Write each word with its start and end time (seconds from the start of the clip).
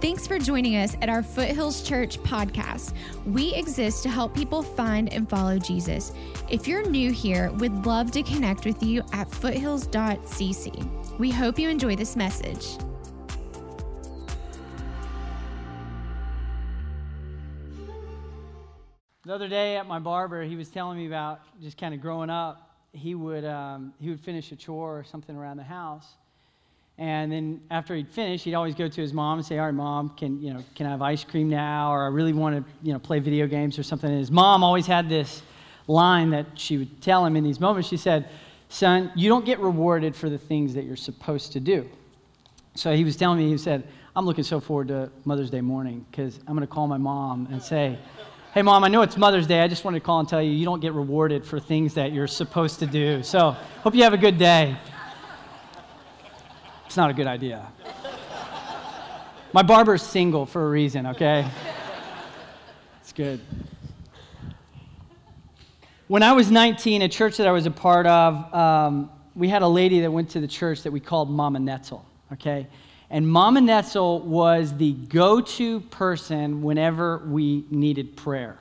Thanks 0.00 0.28
for 0.28 0.38
joining 0.38 0.76
us 0.76 0.96
at 1.02 1.08
our 1.08 1.24
Foothills 1.24 1.82
Church 1.82 2.22
podcast. 2.22 2.94
We 3.26 3.52
exist 3.54 4.04
to 4.04 4.08
help 4.08 4.32
people 4.32 4.62
find 4.62 5.12
and 5.12 5.28
follow 5.28 5.58
Jesus. 5.58 6.12
If 6.48 6.68
you're 6.68 6.88
new 6.88 7.10
here, 7.10 7.50
we'd 7.54 7.84
love 7.84 8.12
to 8.12 8.22
connect 8.22 8.64
with 8.64 8.80
you 8.80 9.02
at 9.12 9.28
foothills.cc. 9.28 11.18
We 11.18 11.32
hope 11.32 11.58
you 11.58 11.68
enjoy 11.68 11.96
this 11.96 12.14
message. 12.14 12.78
The 19.24 19.34
other 19.34 19.48
day 19.48 19.78
at 19.78 19.88
my 19.88 19.98
barber, 19.98 20.44
he 20.44 20.54
was 20.54 20.68
telling 20.68 20.96
me 20.96 21.08
about 21.08 21.40
just 21.60 21.76
kind 21.76 21.92
of 21.92 22.00
growing 22.00 22.30
up. 22.30 22.70
He 22.92 23.16
would 23.16 23.44
um, 23.44 23.92
he 23.98 24.10
would 24.10 24.20
finish 24.20 24.52
a 24.52 24.56
chore 24.56 25.00
or 25.00 25.02
something 25.02 25.34
around 25.34 25.56
the 25.56 25.64
house, 25.64 26.06
and 26.98 27.30
then 27.30 27.60
after 27.70 27.94
he'd 27.94 28.08
finish, 28.08 28.42
he'd 28.42 28.54
always 28.54 28.74
go 28.74 28.88
to 28.88 29.00
his 29.00 29.12
mom 29.12 29.38
and 29.38 29.46
say, 29.46 29.58
"All 29.58 29.66
right, 29.66 29.74
mom, 29.74 30.10
can 30.10 30.42
you 30.42 30.52
know 30.52 30.64
can 30.74 30.86
I 30.86 30.90
have 30.90 31.00
ice 31.00 31.22
cream 31.22 31.48
now?" 31.48 31.92
Or 31.92 32.02
I 32.02 32.08
really 32.08 32.32
want 32.32 32.56
to 32.56 32.72
you 32.82 32.92
know 32.92 32.98
play 32.98 33.20
video 33.20 33.46
games 33.46 33.78
or 33.78 33.84
something. 33.84 34.10
And 34.10 34.18
his 34.18 34.32
mom 34.32 34.64
always 34.64 34.86
had 34.86 35.08
this 35.08 35.42
line 35.86 36.30
that 36.30 36.46
she 36.54 36.76
would 36.76 37.00
tell 37.00 37.24
him 37.24 37.36
in 37.36 37.44
these 37.44 37.60
moments. 37.60 37.88
She 37.88 37.96
said, 37.96 38.28
"Son, 38.68 39.12
you 39.14 39.28
don't 39.28 39.44
get 39.44 39.60
rewarded 39.60 40.16
for 40.16 40.28
the 40.28 40.38
things 40.38 40.74
that 40.74 40.84
you're 40.84 40.96
supposed 40.96 41.52
to 41.52 41.60
do." 41.60 41.88
So 42.74 42.94
he 42.94 43.04
was 43.04 43.16
telling 43.16 43.38
me, 43.38 43.48
he 43.48 43.58
said, 43.58 43.84
"I'm 44.16 44.26
looking 44.26 44.44
so 44.44 44.58
forward 44.58 44.88
to 44.88 45.08
Mother's 45.24 45.50
Day 45.50 45.60
morning 45.60 46.04
because 46.10 46.40
I'm 46.48 46.56
going 46.56 46.66
to 46.66 46.72
call 46.72 46.88
my 46.88 46.98
mom 46.98 47.46
and 47.52 47.62
say." 47.62 47.96
Hey, 48.54 48.62
mom, 48.62 48.82
I 48.82 48.88
know 48.88 49.02
it's 49.02 49.16
Mother's 49.16 49.46
Day. 49.46 49.60
I 49.60 49.68
just 49.68 49.84
wanted 49.84 50.00
to 50.00 50.04
call 50.04 50.18
and 50.18 50.28
tell 50.28 50.42
you 50.42 50.50
you 50.50 50.64
don't 50.64 50.80
get 50.80 50.94
rewarded 50.94 51.44
for 51.44 51.60
things 51.60 51.94
that 51.94 52.12
you're 52.12 52.26
supposed 52.26 52.80
to 52.80 52.86
do. 52.86 53.22
So, 53.22 53.54
hope 53.84 53.94
you 53.94 54.02
have 54.02 54.14
a 54.14 54.18
good 54.18 54.38
day. 54.38 54.76
It's 56.88 56.96
not 56.96 57.10
a 57.10 57.12
good 57.12 57.26
idea. 57.26 57.70
My 59.52 59.62
barber's 59.62 60.00
single 60.00 60.46
for 60.46 60.64
a 60.64 60.70
reason, 60.70 61.08
okay? 61.08 61.46
It's 63.02 63.12
good. 63.12 63.40
When 66.06 66.22
I 66.22 66.32
was 66.32 66.50
19, 66.50 67.02
a 67.02 67.08
church 67.10 67.36
that 67.36 67.46
I 67.46 67.52
was 67.52 67.66
a 67.66 67.70
part 67.70 68.06
of, 68.06 68.54
um, 68.54 69.10
we 69.34 69.48
had 69.48 69.60
a 69.60 69.68
lady 69.68 70.00
that 70.00 70.10
went 70.10 70.30
to 70.30 70.40
the 70.40 70.48
church 70.48 70.82
that 70.84 70.90
we 70.90 70.98
called 70.98 71.28
Mama 71.28 71.58
Netzel, 71.58 72.00
okay? 72.32 72.66
And 73.10 73.28
Mama 73.28 73.60
Netzel 73.60 74.22
was 74.22 74.74
the 74.74 74.92
go 74.94 75.42
to 75.42 75.80
person 75.80 76.62
whenever 76.62 77.18
we 77.26 77.66
needed 77.70 78.16
prayer. 78.16 78.58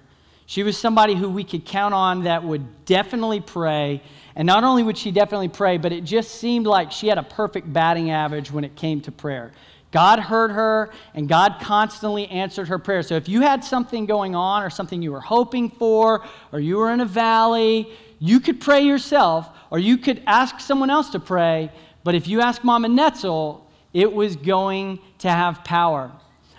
She 0.48 0.64
was 0.64 0.78
somebody 0.78 1.14
who 1.14 1.30
we 1.30 1.44
could 1.44 1.66
count 1.66 1.94
on 1.94 2.24
that 2.24 2.42
would 2.42 2.86
definitely 2.86 3.42
pray. 3.42 4.02
And 4.34 4.46
not 4.46 4.64
only 4.64 4.82
would 4.82 4.98
she 4.98 5.12
definitely 5.12 5.50
pray, 5.50 5.78
but 5.78 5.92
it 5.92 6.06
just 6.06 6.40
seemed 6.40 6.66
like 6.66 6.90
she 6.90 7.08
had 7.08 7.18
a 7.18 7.24
perfect 7.24 7.72
batting 7.72 8.12
average 8.12 8.50
when 8.50 8.64
it 8.64 8.74
came 8.78 9.02
to 9.02 9.12
prayer. 9.12 9.52
God 9.92 10.20
heard 10.20 10.52
her, 10.52 10.90
and 11.14 11.28
God 11.28 11.58
constantly 11.60 12.28
answered 12.28 12.70
her 12.70 12.80
prayer. 12.80 13.04
So 13.04 13.16
if 13.16 13.28
you 13.28 13.42
had 13.42 13.62
something 13.62 14.06
going 14.06 14.36
on, 14.36 14.64
or 14.64 14.70
something 14.70 15.02
you 15.02 15.12
were 15.12 15.20
hoping 15.20 15.70
for, 15.70 16.26
or 16.54 16.60
you 16.62 16.78
were 16.78 16.92
in 16.92 17.02
a 17.02 17.06
valley, 17.06 17.90
you 18.20 18.40
could 18.40 18.62
pray 18.62 18.82
yourself, 18.82 19.50
or 19.70 19.80
you 19.80 19.98
could 19.98 20.24
ask 20.28 20.62
someone 20.62 20.90
else 20.90 21.10
to 21.10 21.20
pray. 21.20 21.70
But 22.06 22.16
if 22.16 22.26
you 22.26 22.40
ask 22.40 22.64
Mama 22.64 22.88
Netzel, 22.88 23.64
it 23.94 24.14
was 24.14 24.38
going 24.38 25.00
to 25.20 25.30
have 25.30 25.66
power. 25.66 26.10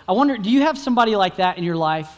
I 0.07 0.11
wonder, 0.11 0.37
do 0.37 0.51
you 0.51 0.61
have 0.61 0.77
somebody 0.77 1.15
like 1.15 1.37
that 1.37 1.57
in 1.57 1.63
your 1.63 1.75
life? 1.75 2.09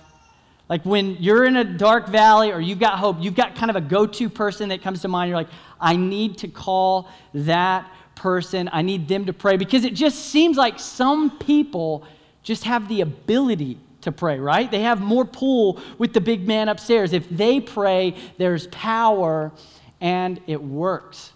Like 0.71 0.85
when 0.85 1.17
you're 1.19 1.43
in 1.43 1.57
a 1.57 1.65
dark 1.65 2.07
valley 2.07 2.53
or 2.53 2.61
you've 2.61 2.79
got 2.79 2.97
hope, 2.97 3.17
you've 3.19 3.35
got 3.35 3.55
kind 3.55 3.69
of 3.69 3.75
a 3.75 3.81
go 3.81 4.07
to 4.07 4.29
person 4.29 4.69
that 4.69 4.81
comes 4.81 5.01
to 5.01 5.09
mind. 5.09 5.27
You're 5.27 5.37
like, 5.37 5.49
I 5.81 5.97
need 5.97 6.37
to 6.37 6.47
call 6.47 7.09
that 7.33 7.91
person. 8.15 8.69
I 8.71 8.81
need 8.81 9.05
them 9.09 9.25
to 9.25 9.33
pray 9.33 9.57
because 9.57 9.83
it 9.83 9.93
just 9.93 10.27
seems 10.27 10.55
like 10.55 10.79
some 10.79 11.37
people 11.39 12.05
just 12.41 12.63
have 12.63 12.87
the 12.87 13.01
ability 13.01 13.79
to 13.99 14.13
pray, 14.13 14.39
right? 14.39 14.71
They 14.71 14.79
have 14.83 15.01
more 15.01 15.25
pull 15.25 15.81
with 15.97 16.13
the 16.13 16.21
big 16.21 16.47
man 16.47 16.69
upstairs. 16.69 17.11
If 17.11 17.27
they 17.29 17.59
pray, 17.59 18.15
there's 18.37 18.67
power 18.67 19.51
and 19.99 20.39
it 20.47 20.63
works. 20.63 21.33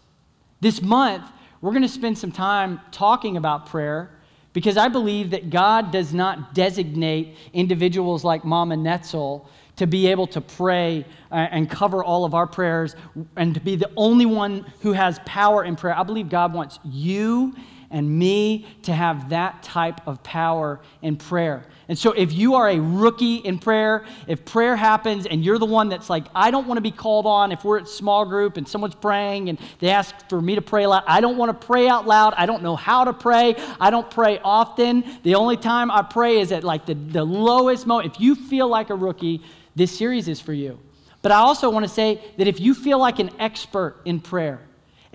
This 0.62 0.82
month, 0.82 1.26
we're 1.60 1.72
going 1.72 1.82
to 1.82 1.90
spend 1.90 2.18
some 2.18 2.32
time 2.32 2.80
talking 2.90 3.36
about 3.36 3.66
prayer 3.66 4.15
because 4.56 4.78
I 4.78 4.88
believe 4.88 5.32
that 5.32 5.50
God 5.50 5.92
does 5.92 6.14
not 6.14 6.56
designate 6.56 7.36
individuals 7.52 8.24
like 8.24 8.46
Mama 8.46 8.78
Netzel 8.78 9.46
to 9.76 9.86
be 9.86 10.08
able 10.08 10.28
to 10.28 10.40
pray 10.40 11.06
uh, 11.30 11.36
and 11.52 11.70
cover 11.70 12.02
all 12.02 12.24
of 12.24 12.34
our 12.34 12.48
prayers 12.48 12.96
and 13.36 13.54
to 13.54 13.60
be 13.60 13.76
the 13.76 13.92
only 13.98 14.26
one 14.26 14.66
who 14.80 14.94
has 14.94 15.20
power 15.26 15.66
in 15.66 15.76
prayer. 15.76 15.94
I 15.94 16.04
believe 16.04 16.30
God 16.30 16.54
wants 16.54 16.80
you 16.86 17.54
and 17.92 18.10
me 18.10 18.66
to 18.84 18.94
have 18.94 19.30
that 19.30 19.64
type 19.64 20.06
of 20.08 20.22
power 20.24 20.80
in 21.02 21.16
prayer. 21.16 21.66
And 21.88 21.98
so, 21.98 22.12
if 22.14 22.34
you 22.34 22.56
are 22.56 22.70
a 22.70 22.80
rookie 22.80 23.36
in 23.36 23.60
prayer, 23.60 24.06
if 24.28 24.44
prayer 24.44 24.76
happens 24.76 25.28
and 25.28 25.46
you're 25.46 25.60
the 25.60 25.66
one 25.66 25.88
that's 25.90 26.10
like, 26.10 26.26
I 26.34 26.50
don't 26.50 26.68
want 26.68 26.78
to 26.78 26.82
be 26.82 26.92
called 26.92 27.28
on, 27.28 27.52
if 27.52 27.64
we're 27.64 27.78
at 27.78 27.88
small 27.88 28.26
group 28.26 28.58
and 28.58 28.68
someone's 28.68 28.96
praying 28.96 29.50
and 29.50 29.60
they 29.80 29.90
ask 29.90 30.16
for 30.28 30.42
me 30.42 30.56
to 30.56 30.62
pray 30.62 30.88
loud, 30.88 31.04
I 31.06 31.22
don't 31.22 31.38
want 31.38 31.60
to 31.60 31.68
pray 31.68 31.88
out 31.88 32.08
loud. 32.08 32.34
I 32.38 32.48
don't 32.48 32.64
know 32.64 32.76
how 32.76 33.04
to 33.04 33.14
pray. 33.14 33.56
I 33.80 33.92
don't 33.92 34.10
pray 34.10 34.40
often. 34.44 35.04
The 35.22 35.36
only 35.36 35.58
time 35.58 35.92
I 35.92 36.02
pray 36.02 36.40
is 36.40 36.52
at 36.52 36.64
like 36.64 36.88
the, 36.88 36.96
the 36.96 37.24
lowest 37.24 37.86
moment. 37.86 38.14
If 38.16 38.20
you 38.20 38.34
feel 38.34 38.68
like 38.68 38.90
a 38.90 38.96
rookie, 38.96 39.42
this 39.76 39.96
series 39.96 40.28
is 40.28 40.42
for 40.42 40.54
you. 40.54 40.80
But 41.22 41.32
I 41.32 41.38
also 41.38 41.70
want 41.70 41.86
to 41.86 41.92
say 41.92 42.22
that 42.38 42.48
if 42.48 42.60
you 42.60 42.74
feel 42.74 43.00
like 43.00 43.20
an 43.20 43.30
expert 43.40 43.98
in 44.06 44.20
prayer, 44.20 44.60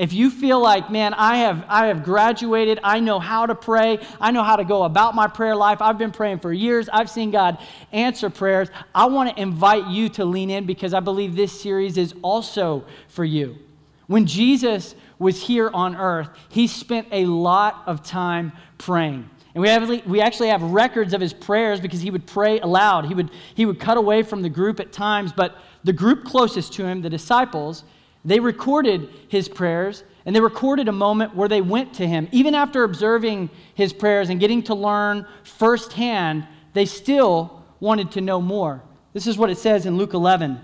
if 0.01 0.15
you 0.15 0.31
feel 0.31 0.59
like, 0.59 0.91
man, 0.91 1.13
I 1.13 1.37
have, 1.37 1.63
I 1.69 1.89
have 1.89 2.03
graduated, 2.03 2.81
I 2.83 3.01
know 3.01 3.19
how 3.19 3.45
to 3.45 3.55
pray, 3.55 3.99
I 4.19 4.31
know 4.31 4.43
how 4.43 4.57
to 4.57 4.65
go 4.65 4.85
about 4.85 5.15
my 5.15 5.27
prayer 5.27 5.55
life, 5.55 5.83
I've 5.83 5.99
been 5.99 6.11
praying 6.11 6.39
for 6.39 6.55
years, 6.55 6.89
I've 6.89 7.11
seen 7.11 7.31
God 7.31 7.59
answer 7.93 8.31
prayers, 8.31 8.69
I 8.95 9.05
want 9.05 9.29
to 9.29 9.43
invite 9.43 9.89
you 9.89 10.09
to 10.09 10.25
lean 10.25 10.49
in 10.49 10.65
because 10.65 10.95
I 10.95 11.01
believe 11.01 11.37
this 11.37 11.61
series 11.61 11.99
is 11.99 12.15
also 12.23 12.87
for 13.09 13.27
you. 13.27 13.59
When 14.07 14.25
Jesus 14.25 14.95
was 15.19 15.43
here 15.43 15.69
on 15.75 15.95
earth, 15.95 16.31
he 16.49 16.67
spent 16.67 17.07
a 17.13 17.27
lot 17.27 17.83
of 17.85 18.03
time 18.03 18.53
praying. 18.79 19.29
And 19.55 19.61
we, 19.61 19.69
have, 19.69 20.07
we 20.07 20.23
actually 20.23 20.49
have 20.49 20.63
records 20.63 21.13
of 21.13 21.21
his 21.21 21.35
prayers 21.35 21.79
because 21.79 22.01
he 22.01 22.11
would 22.11 22.27
pray 22.27 22.59
aloud. 22.61 23.05
He 23.05 23.13
would, 23.13 23.31
he 23.55 23.67
would 23.67 23.79
cut 23.79 23.99
away 23.99 24.23
from 24.23 24.41
the 24.41 24.49
group 24.49 24.81
at 24.81 24.93
times, 24.93 25.31
but 25.31 25.59
the 25.85 25.93
group 25.93 26.25
closest 26.25 26.73
to 26.75 26.87
him, 26.87 27.03
the 27.03 27.11
disciples, 27.11 27.85
they 28.25 28.41
recorded 28.41 29.09
his 29.29 29.49
prayers, 29.49 30.05
and 30.27 30.37
they 30.37 30.41
recorded 30.41 30.89
a 30.89 30.93
moment 30.93 31.35
where 31.35 31.49
they 31.49 31.63
went 31.63 31.95
to 31.95 32.07
him. 32.07 32.29
Even 32.33 32.55
after 32.55 32.85
observing 32.85 33.49
his 33.75 33.93
prayers 33.93 34.29
and 34.29 34.41
getting 34.41 34.63
to 34.65 34.75
learn 34.75 35.27
firsthand, 35.43 36.47
they 36.75 36.85
still 36.85 37.65
wanted 37.81 38.11
to 38.13 38.21
know 38.21 38.41
more. 38.41 38.83
This 39.13 39.27
is 39.27 39.39
what 39.39 39.51
it 39.51 39.59
says 39.59 39.87
in 39.87 39.97
Luke 39.97 40.13
11. 40.13 40.61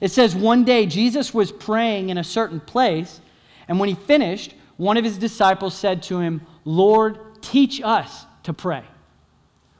It 0.00 0.10
says, 0.10 0.34
One 0.34 0.64
day 0.64 0.84
Jesus 0.86 1.32
was 1.32 1.50
praying 1.50 2.10
in 2.10 2.18
a 2.18 2.24
certain 2.24 2.60
place, 2.60 3.20
and 3.68 3.80
when 3.80 3.88
he 3.88 3.94
finished, 3.94 4.54
one 4.76 4.96
of 4.96 5.04
his 5.04 5.16
disciples 5.16 5.74
said 5.74 6.02
to 6.04 6.18
him, 6.18 6.46
Lord, 6.64 7.18
teach 7.40 7.80
us 7.82 8.26
to 8.42 8.52
pray. 8.52 8.84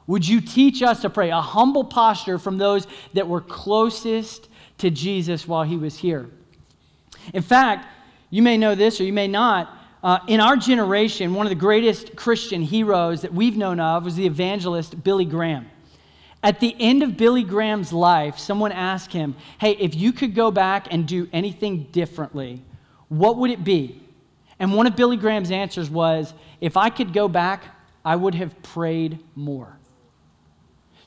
Would 0.07 0.27
you 0.27 0.41
teach 0.41 0.83
us 0.83 1.03
to 1.03 1.11
pray? 1.11 1.31
A 1.31 1.41
humble 1.41 1.85
posture 1.85 2.39
from 2.39 2.59
those 2.59 2.87
that 3.13 3.29
were 3.29 3.41
closest 3.41 4.49
to 4.79 4.91
Jesus 4.91 5.47
while 5.47 5.63
he 5.63 5.77
was 5.77 5.99
here. 5.99 6.29
In 7.33 7.43
fact, 7.43 7.87
you 8.31 8.43
may 8.43 8.57
know 8.57 8.75
this 8.75 9.01
or 9.01 9.05
you 9.05 9.13
may 9.13 9.29
not. 9.29 9.79
Uh, 10.03 10.19
in 10.27 10.41
our 10.41 10.57
generation, 10.57 11.35
one 11.35 11.47
of 11.47 11.51
the 11.51 11.55
greatest 11.55 12.17
Christian 12.17 12.63
heroes 12.63 13.23
that 13.23 13.33
we've 13.33 13.57
known 13.57 13.79
of 13.79 14.05
was 14.05 14.17
the 14.17 14.27
evangelist 14.27 15.03
Billy 15.05 15.25
Graham. 15.25 15.71
At 16.43 16.59
the 16.59 16.75
end 16.81 17.05
of 17.05 17.17
Billy 17.17 17.45
Graham's 17.45 17.93
life, 17.93 18.39
someone 18.39 18.73
asked 18.73 19.13
him, 19.13 19.37
Hey, 19.61 19.73
if 19.73 19.95
you 19.95 20.13
could 20.13 20.35
go 20.35 20.51
back 20.51 20.89
and 20.91 21.07
do 21.07 21.29
anything 21.33 21.85
differently, 21.93 22.63
what 23.09 23.37
would 23.37 23.51
it 23.51 23.63
be? 23.63 24.01
And 24.59 24.75
one 24.75 24.87
of 24.87 24.97
Billy 24.97 25.17
Graham's 25.17 25.53
answers 25.53 25.89
was, 25.89 26.35
If 26.61 26.77
I 26.77 26.91
could 26.91 27.13
go 27.13 27.29
back, 27.29 27.65
I 28.05 28.17
would 28.17 28.35
have 28.35 28.61
prayed 28.63 29.21
more. 29.37 29.77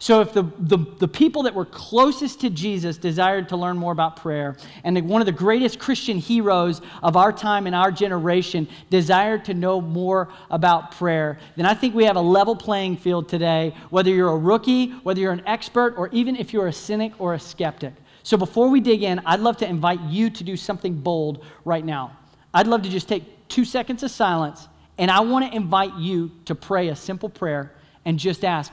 So, 0.06 0.22
if 0.22 0.34
the, 0.34 0.44
the, 0.60 0.78
the, 1.00 1.07
people 1.07 1.42
that 1.42 1.56
were 1.56 1.66
closest 1.66 2.42
to 2.42 2.52
Jesus 2.52 2.96
desired 2.96 3.50
to 3.50 3.57
learn 3.57 3.75
more 3.75 3.92
about 3.92 4.18
prayer, 4.18 4.56
and 4.84 5.10
one 5.10 5.19
of 5.19 5.25
the 5.25 5.31
greatest 5.31 5.80
Christian 5.80 6.19
heroes 6.19 6.80
of 7.02 7.18
our 7.18 7.34
time 7.34 7.66
and 7.66 7.75
our 7.75 7.92
generation 7.92 8.68
desired 8.92 9.46
to 9.46 9.56
know 9.56 9.81
more 9.81 10.30
about 10.52 10.92
prayer, 10.92 11.40
then 11.56 11.66
I 11.66 11.74
think 11.74 11.96
we 11.96 12.06
have 12.06 12.18
a 12.18 12.22
level 12.22 12.56
playing 12.56 12.98
field 12.98 13.28
today, 13.28 13.74
whether 13.90 14.12
you're 14.12 14.30
a 14.30 14.38
rookie, 14.38 14.92
whether 15.02 15.19
you're 15.19 15.31
an 15.31 15.42
expert, 15.48 15.96
or 15.98 16.10
even 16.10 16.36
if 16.36 16.54
you're 16.54 16.68
a 16.68 16.72
cynic 16.72 17.13
or 17.18 17.34
a 17.34 17.40
skeptic. 17.40 17.96
So, 18.22 18.38
before 18.38 18.69
we 18.69 18.81
dig 18.81 19.01
in, 19.01 19.18
I'd 19.25 19.40
love 19.40 19.58
to 19.58 19.68
invite 19.68 20.01
you 20.01 20.30
to 20.30 20.44
do 20.44 20.56
something 20.56 20.94
bold 20.94 21.44
right 21.63 21.84
now. 21.84 22.16
I'd 22.54 22.68
love 22.68 22.84
to 22.84 22.90
just 22.90 23.10
take 23.10 23.48
two 23.48 23.66
seconds 23.66 24.04
of 24.04 24.12
silence, 24.12 24.68
and 25.00 25.10
I 25.10 25.22
want 25.22 25.50
to 25.50 25.58
invite 25.58 25.96
you 25.96 26.30
to 26.46 26.54
pray 26.54 26.90
a 26.90 26.96
simple 26.96 27.28
prayer 27.28 27.72
and 28.06 28.19
just 28.19 28.46
ask, 28.46 28.72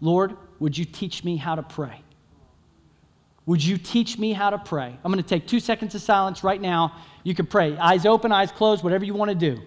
Lord, 0.00 0.36
would 0.60 0.76
you 0.76 0.84
teach 0.84 1.24
me 1.24 1.36
how 1.36 1.54
to 1.54 1.62
pray? 1.62 2.02
Would 3.46 3.64
you 3.64 3.78
teach 3.78 4.18
me 4.18 4.32
how 4.32 4.50
to 4.50 4.58
pray? 4.58 4.96
I'm 5.04 5.12
going 5.12 5.22
to 5.22 5.28
take 5.28 5.46
two 5.46 5.60
seconds 5.60 5.94
of 5.94 6.02
silence 6.02 6.44
right 6.44 6.60
now. 6.60 6.96
You 7.24 7.34
can 7.34 7.46
pray. 7.46 7.76
Eyes 7.78 8.04
open, 8.04 8.30
eyes 8.30 8.52
closed, 8.52 8.84
whatever 8.84 9.04
you 9.04 9.14
want 9.14 9.30
to 9.30 9.34
do. 9.34 9.62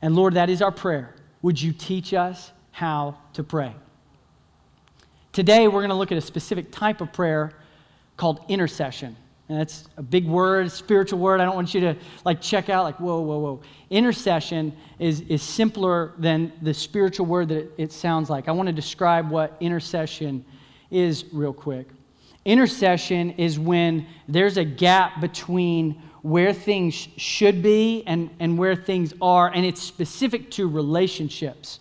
And 0.00 0.14
Lord, 0.14 0.34
that 0.34 0.48
is 0.48 0.62
our 0.62 0.70
prayer. 0.70 1.14
Would 1.42 1.60
you 1.60 1.72
teach 1.72 2.14
us 2.14 2.52
how 2.72 3.16
to 3.34 3.44
pray. 3.44 3.74
Today, 5.30 5.68
we're 5.68 5.80
going 5.80 5.90
to 5.90 5.94
look 5.94 6.10
at 6.10 6.18
a 6.18 6.22
specific 6.22 6.72
type 6.72 7.00
of 7.00 7.12
prayer 7.12 7.52
called 8.16 8.40
intercession. 8.48 9.16
And 9.52 9.60
that's 9.60 9.84
a 9.98 10.02
big 10.02 10.26
word, 10.26 10.72
spiritual 10.72 11.18
word. 11.18 11.38
I 11.38 11.44
don't 11.44 11.54
want 11.54 11.74
you 11.74 11.82
to 11.82 11.94
like 12.24 12.40
check 12.40 12.70
out 12.70 12.84
like, 12.84 12.98
whoa, 12.98 13.20
whoa, 13.20 13.38
whoa. 13.38 13.60
Intercession 13.90 14.74
is, 14.98 15.20
is 15.28 15.42
simpler 15.42 16.14
than 16.16 16.54
the 16.62 16.72
spiritual 16.72 17.26
word 17.26 17.48
that 17.48 17.58
it, 17.58 17.72
it 17.76 17.92
sounds 17.92 18.30
like. 18.30 18.48
I 18.48 18.52
want 18.52 18.68
to 18.68 18.72
describe 18.72 19.30
what 19.30 19.58
intercession 19.60 20.42
is 20.90 21.26
real 21.34 21.52
quick. 21.52 21.88
Intercession 22.46 23.32
is 23.32 23.58
when 23.58 24.06
there's 24.26 24.56
a 24.56 24.64
gap 24.64 25.20
between 25.20 26.00
where 26.22 26.54
things 26.54 26.94
should 27.18 27.62
be 27.62 28.04
and, 28.06 28.30
and 28.40 28.56
where 28.56 28.74
things 28.74 29.12
are, 29.20 29.48
and 29.52 29.66
it's 29.66 29.82
specific 29.82 30.50
to 30.52 30.66
relationships. 30.66 31.80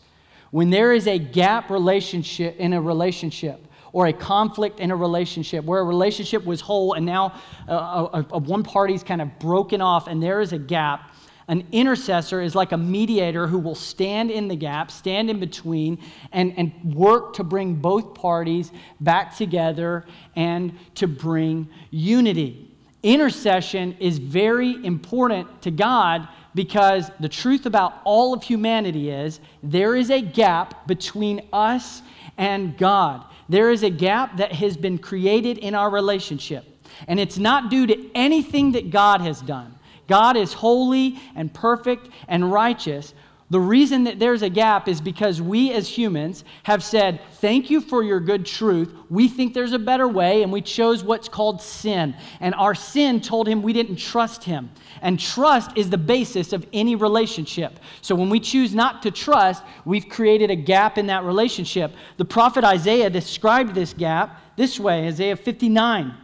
When 0.50 0.72
there 0.72 0.92
is 0.92 1.08
a 1.08 1.18
gap 1.18 1.70
relationship 1.70 2.58
in 2.58 2.74
a 2.74 2.82
relationship, 2.82 3.66
or 3.94 4.08
a 4.08 4.14
conflict 4.14 4.80
in 4.80 4.92
a 4.92 4.96
relationship 4.96 5.66
where 5.66 5.82
a 5.82 5.84
relationship 5.84 6.46
was 6.46 6.62
whole 6.62 6.94
and 6.94 7.06
now 7.06 7.34
uh, 7.68 7.72
uh, 7.72 8.24
uh, 8.34 8.40
one 8.40 8.64
party's 8.64 9.04
kind 9.04 9.22
of 9.22 9.40
broken 9.40 9.82
off 9.82 10.08
and 10.08 10.22
there 10.22 10.42
is 10.42 10.54
a 10.54 10.58
gap, 10.58 11.14
an 11.48 11.68
intercessor 11.72 12.42
is 12.42 12.56
like 12.56 12.72
a 12.72 12.78
mediator 12.78 13.48
who 13.48 13.60
will 13.60 13.76
stand 13.76 14.32
in 14.32 14.48
the 14.48 14.56
gap, 14.56 14.90
stand 14.90 15.30
in 15.30 15.40
between, 15.40 15.98
and, 16.32 16.54
and 16.58 16.72
work 16.96 17.34
to 17.34 17.44
bring 17.44 17.76
both 17.76 18.14
parties 18.14 18.72
back 19.02 19.36
together 19.36 20.06
and 20.36 20.72
to 20.96 21.08
bring 21.08 21.68
unity. 21.90 22.72
Intercession 23.04 23.98
is 24.00 24.18
very 24.20 24.84
important 24.86 25.62
to 25.64 25.72
God 25.72 26.28
because 26.54 27.10
the 27.20 27.30
truth 27.30 27.66
about 27.66 27.96
all 28.04 28.34
of 28.34 28.44
humanity 28.44 29.10
is 29.10 29.40
there 29.64 29.96
is 29.96 30.10
a 30.10 30.22
gap 30.22 30.88
between 30.88 31.42
us 31.52 32.02
and 32.38 32.78
God. 32.78 33.26
There 33.50 33.72
is 33.72 33.84
a 33.84 33.90
gap 33.90 34.38
that 34.38 34.52
has 34.54 34.78
been 34.78 34.98
created 34.98 35.58
in 35.58 35.76
our 35.76 35.90
relationship. 35.90 36.66
And 37.08 37.20
it's 37.20 37.38
not 37.38 37.70
due 37.70 37.88
to 37.88 38.12
anything 38.16 38.74
that 38.74 38.92
God 38.92 39.22
has 39.22 39.42
done. 39.42 39.78
God 40.08 40.36
is 40.36 40.54
holy 40.54 41.20
and 41.36 41.54
perfect 41.54 42.10
and 42.28 42.52
righteous, 42.52 43.14
the 43.52 43.60
reason 43.60 44.06
that 44.06 44.18
there's 44.18 44.44
a 44.44 44.50
gap 44.50 44.88
is 44.88 45.02
because 45.02 45.42
we 45.42 45.74
as 45.74 45.86
humans 45.86 46.46
have 46.64 46.82
said, 46.82 47.20
Thank 47.34 47.70
you 47.70 47.82
for 47.82 48.02
your 48.02 48.22
good 48.22 48.46
truth. 48.46 48.96
We 49.10 49.28
think 49.28 49.54
there's 49.54 49.74
a 49.74 49.80
better 49.80 50.08
way, 50.08 50.42
and 50.42 50.54
we 50.54 50.62
chose 50.62 51.04
what's 51.04 51.28
called 51.28 51.62
sin. 51.62 52.16
And 52.40 52.56
our 52.56 52.74
sin 52.74 53.20
told 53.20 53.50
him 53.50 53.62
we 53.62 53.74
didn't 53.74 53.98
trust 53.98 54.46
him. 54.46 54.70
And 55.02 55.20
trust 55.20 55.72
is 55.76 55.90
the 55.90 55.98
basis 55.98 56.54
of 56.54 56.66
any 56.72 56.96
relationship. 56.96 57.78
So 58.02 58.16
when 58.16 58.30
we 58.30 58.40
choose 58.40 58.74
not 58.74 59.04
to 59.04 59.12
trust, 59.12 59.64
we've 59.84 60.08
created 60.08 60.50
a 60.50 60.56
gap 60.56 60.98
in 60.98 61.08
that 61.08 61.26
relationship. 61.26 61.92
The 62.16 62.24
prophet 62.24 62.64
Isaiah 62.64 63.10
described 63.10 63.76
this 63.76 63.92
gap 63.92 64.40
this 64.56 64.80
way 64.80 65.08
Isaiah 65.08 65.36
59. 65.36 66.16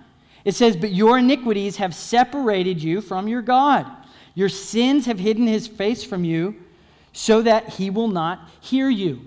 It 0.45 0.55
says, 0.55 0.77
But 0.77 0.93
your 0.93 1.17
iniquities 1.17 1.75
have 1.75 1.93
separated 1.93 2.81
you 2.81 3.01
from 3.01 3.27
your 3.27 3.41
God, 3.41 3.85
your 4.33 4.47
sins 4.47 5.05
have 5.07 5.19
hidden 5.19 5.45
his 5.45 5.67
face 5.67 6.05
from 6.05 6.23
you 6.23 6.55
so 7.17 7.41
that 7.41 7.67
he 7.67 7.89
will 7.89 8.07
not 8.07 8.47
hear 8.61 8.91
you. 8.91 9.19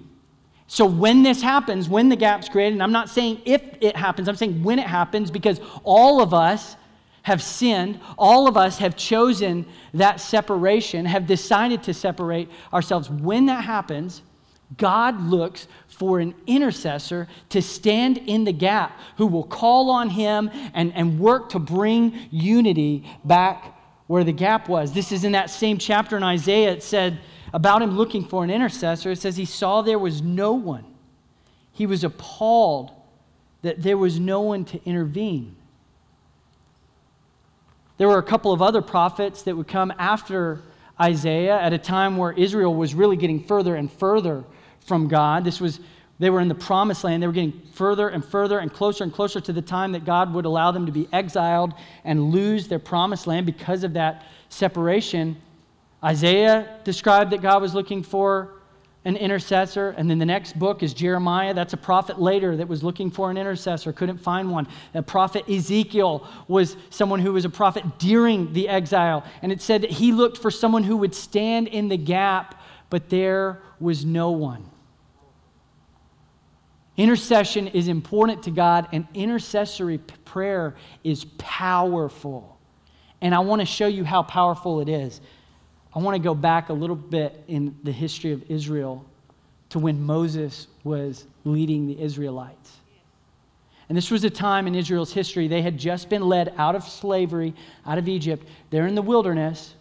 So 0.69 0.87
when 0.87 1.25
this 1.25 1.43
happens, 1.43 1.89
when 1.89 2.09
the 2.09 2.15
gap's 2.15 2.49
created, 2.49 2.75
and 2.75 2.85
I'm 2.85 2.93
not 2.93 3.11
saying 3.11 3.43
if 3.45 3.61
it 3.81 3.97
happens, 3.97 4.29
I'm 4.29 4.37
saying 4.37 4.63
when 4.63 4.79
it 4.79 4.87
happens 4.87 5.29
because 5.29 5.61
all 5.83 6.23
of 6.23 6.33
us 6.33 6.77
have 7.23 7.43
sinned, 7.43 7.99
all 8.17 8.47
of 8.47 8.57
us 8.57 8.79
have 8.79 8.97
chosen 8.97 9.67
that 9.95 10.21
separation, 10.21 11.05
have 11.05 11.27
decided 11.27 11.83
to 11.83 11.93
separate 11.93 12.49
ourselves. 12.73 13.11
When 13.11 13.47
that 13.47 13.65
happens, 13.65 14.23
God 14.77 15.21
looks 15.21 15.67
for 15.89 16.21
an 16.21 16.33
intercessor 16.47 17.27
to 17.49 17.61
stand 17.61 18.19
in 18.19 18.45
the 18.45 18.53
gap 18.53 19.01
who 19.17 19.27
will 19.27 19.43
call 19.43 19.91
on 19.91 20.11
him 20.11 20.49
and, 20.75 20.95
and 20.95 21.19
work 21.19 21.49
to 21.51 21.59
bring 21.59 22.17
unity 22.31 23.05
back 23.25 23.77
where 24.07 24.23
the 24.23 24.33
gap 24.33 24.69
was. 24.69 24.93
This 24.93 25.11
is 25.11 25.25
in 25.25 25.33
that 25.33 25.51
same 25.51 25.77
chapter 25.77 26.17
in 26.17 26.23
Isaiah. 26.23 26.71
It 26.71 26.85
said, 26.85 27.19
about 27.53 27.83
him 27.83 27.97
looking 27.97 28.25
for 28.25 28.45
an 28.45 28.51
intercessor, 28.51 29.11
it 29.11 29.19
says 29.19 29.37
he 29.37 29.45
saw 29.45 29.83
there 29.83 29.99
was 29.99 30.23
no 30.23 30.53
one. 30.53 30.85
He 31.73 31.87
was 31.87 32.05
appalled 32.05 32.93
that 33.63 33.83
there 33.83 33.99
was 33.99 34.19
no 34.19 34.41
one 34.41 34.65
to 34.67 34.81
intervene. 34.85 35.57
There 37.99 38.09
were 38.09 38.19
a 38.19 38.23
couple 38.23 38.53
of 38.53 38.63
other 38.63 38.81
prophets 38.81 39.43
that 39.43 39.57
would 39.57 39.69
come 39.69 39.93
after 39.99 40.61
Isaiah 41.01 41.61
at 41.61 41.73
a 41.73 41.79
time 41.79 42.17
where 42.17 42.33
Israel 42.33 42.75
was 42.75 42.95
really 42.95 43.17
getting 43.17 43.45
further 43.45 43.77
and 43.77 43.93
further 43.93 44.45
from 44.81 45.09
God. 45.09 45.45
This 45.45 45.61
was 45.61 45.81
they 46.21 46.29
were 46.29 46.41
in 46.41 46.49
the 46.49 46.55
promised 46.55 47.03
land. 47.03 47.23
They 47.23 47.27
were 47.27 47.33
getting 47.33 47.63
further 47.73 48.11
and 48.11 48.23
further 48.23 48.59
and 48.59 48.71
closer 48.71 49.05
and 49.05 49.13
closer 49.13 49.41
to 49.41 49.55
the 49.55 49.63
time 49.63 49.93
that 49.93 50.05
God 50.05 50.35
would 50.35 50.45
allow 50.45 50.71
them 50.71 50.85
to 50.85 50.93
be 50.93 51.09
exiled 51.15 51.73
and 52.05 52.31
lose 52.31 52.69
their 52.69 52.79
promised 52.79 53.27
land 53.27 53.47
because 53.47 53.85
of 53.85 53.95
that 53.95 54.27
separation. 54.51 55.41
Isaiah 56.03 56.79
described 56.85 57.31
that 57.33 57.43
God 57.43 57.61
was 57.61 57.75
looking 57.75 58.03
for 58.03 58.55
an 59.05 59.17
intercessor. 59.17 59.91
And 59.97 60.11
then 60.11 60.19
the 60.19 60.27
next 60.27 60.59
book 60.59 60.83
is 60.83 60.93
Jeremiah. 60.93 61.55
That's 61.55 61.73
a 61.73 61.79
prophet 61.79 62.21
later 62.21 62.57
that 62.57 62.69
was 62.69 62.83
looking 62.83 63.11
for 63.11 63.31
an 63.31 63.37
intercessor, 63.37 63.93
couldn't 63.93 64.19
find 64.19 64.51
one. 64.51 64.69
The 64.93 65.03
prophet 65.03 65.49
Ezekiel 65.49 66.27
was 66.49 66.77
someone 66.91 67.21
who 67.21 67.33
was 67.33 67.45
a 67.45 67.51
prophet 67.51 67.85
during 67.99 68.53
the 68.53 68.69
exile. 68.69 69.25
And 69.43 69.51
it 69.53 69.63
said 69.63 69.83
that 69.83 69.91
he 69.91 70.13
looked 70.13 70.39
for 70.39 70.51
someone 70.51 70.85
who 70.85 70.99
would 70.99 71.15
stand 71.15 71.69
in 71.69 71.89
the 71.89 71.97
gap, 71.97 72.63
but 72.91 73.09
there 73.09 73.63
was 73.79 74.05
no 74.05 74.33
one. 74.33 74.67
Intercession 76.97 77.69
is 77.69 77.89
important 77.89 78.43
to 78.43 78.51
God, 78.51 78.87
and 78.93 79.07
intercessory 79.15 79.97
prayer 80.27 80.77
is 81.03 81.25
powerful. 81.39 82.59
And 83.23 83.35
I 83.35 83.39
want 83.39 83.61
to 83.61 83.67
show 83.67 83.87
you 83.87 84.05
how 84.05 84.23
powerful 84.23 84.81
it 84.81 84.89
is. 84.91 85.23
I 85.95 85.99
want 85.99 86.15
to 86.15 86.23
go 86.23 86.35
back 86.35 86.69
a 86.69 86.73
little 86.73 86.97
bit 86.97 87.43
in 87.49 87.77
the 87.83 87.93
history 87.93 88.33
of 88.33 88.49
Israel 88.51 89.05
to 89.71 89.79
when 89.79 90.01
Moses 90.01 90.69
was 90.85 91.27
leading 91.45 91.87
the 91.87 92.01
Israelites. 92.01 92.77
And 93.89 93.97
this 93.97 94.11
was 94.11 94.23
a 94.23 94.31
time 94.31 94.69
in 94.69 94.77
Israel's 94.77 95.13
history, 95.13 95.49
they 95.49 95.63
had 95.63 95.77
just 95.77 96.09
been 96.09 96.23
led 96.23 96.55
out 96.57 96.77
of 96.77 96.85
slavery, 96.85 97.55
out 97.85 97.99
of 97.99 98.09
Egypt. 98.09 98.47
They're 98.71 98.87
in 98.87 98.95
the 98.95 99.03
wilderness. 99.03 99.75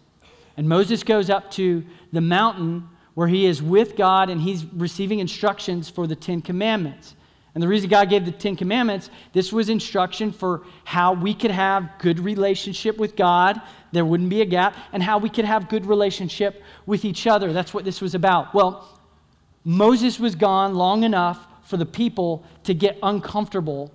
And 0.56 0.68
Moses 0.68 1.04
goes 1.04 1.30
up 1.30 1.50
to 1.52 1.84
the 2.12 2.20
mountain 2.20 2.88
where 3.14 3.28
he 3.28 3.46
is 3.46 3.62
with 3.62 3.96
God 3.96 4.28
and 4.28 4.40
he's 4.40 4.64
receiving 4.64 5.20
instructions 5.20 5.88
for 5.88 6.08
the 6.08 6.16
Ten 6.16 6.42
Commandments. 6.42 7.14
And 7.54 7.62
the 7.62 7.68
reason 7.68 7.90
God 7.90 8.08
gave 8.08 8.24
the 8.24 8.30
Ten 8.30 8.54
Commandments, 8.54 9.10
this 9.32 9.52
was 9.52 9.68
instruction 9.68 10.30
for 10.30 10.62
how 10.84 11.14
we 11.14 11.34
could 11.34 11.50
have 11.50 11.90
good 11.98 12.20
relationship 12.20 12.96
with 12.96 13.16
God. 13.16 13.60
There 13.92 14.04
wouldn't 14.04 14.30
be 14.30 14.40
a 14.40 14.46
gap, 14.46 14.76
and 14.92 15.02
how 15.02 15.18
we 15.18 15.28
could 15.28 15.44
have 15.44 15.68
good 15.68 15.84
relationship 15.84 16.62
with 16.86 17.04
each 17.04 17.26
other. 17.26 17.52
That's 17.52 17.74
what 17.74 17.84
this 17.84 18.00
was 18.00 18.14
about. 18.14 18.54
Well, 18.54 18.98
Moses 19.64 20.20
was 20.20 20.34
gone 20.36 20.74
long 20.74 21.02
enough 21.02 21.46
for 21.64 21.76
the 21.76 21.86
people 21.86 22.44
to 22.64 22.74
get 22.74 22.98
uncomfortable 23.02 23.92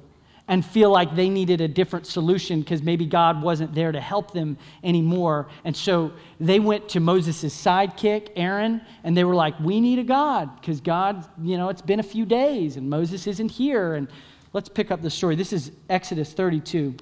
and 0.48 0.64
feel 0.64 0.92
like 0.92 1.16
they 1.16 1.28
needed 1.28 1.60
a 1.60 1.68
different 1.68 2.06
solution 2.06 2.60
because 2.60 2.84
maybe 2.84 3.06
God 3.06 3.42
wasn't 3.42 3.74
there 3.74 3.92
to 3.92 4.00
help 4.00 4.32
them 4.32 4.58
anymore. 4.84 5.48
And 5.64 5.76
so 5.76 6.12
they 6.40 6.60
went 6.60 6.88
to 6.90 7.00
Moses' 7.00 7.46
sidekick, 7.46 8.30
Aaron, 8.36 8.82
and 9.04 9.18
they 9.18 9.24
were 9.24 9.34
like, 9.34 9.60
We 9.60 9.82
need 9.82 9.98
a 10.00 10.04
God 10.04 10.60
because 10.60 10.82
God, 10.82 11.28
you 11.42 11.58
know, 11.58 11.70
it's 11.70 11.82
been 11.82 12.00
a 12.00 12.04
few 12.04 12.26
days 12.26 12.78
and 12.78 12.90
Moses 12.90 13.26
isn't 13.26 13.50
here. 13.50 13.96
And 13.96 14.08
let's 14.54 14.70
pick 14.70 14.92
up 14.92 15.02
the 15.02 15.10
story. 15.10 15.36
This 15.36 15.52
is 15.52 15.72
Exodus 15.90 16.32
32, 16.34 16.96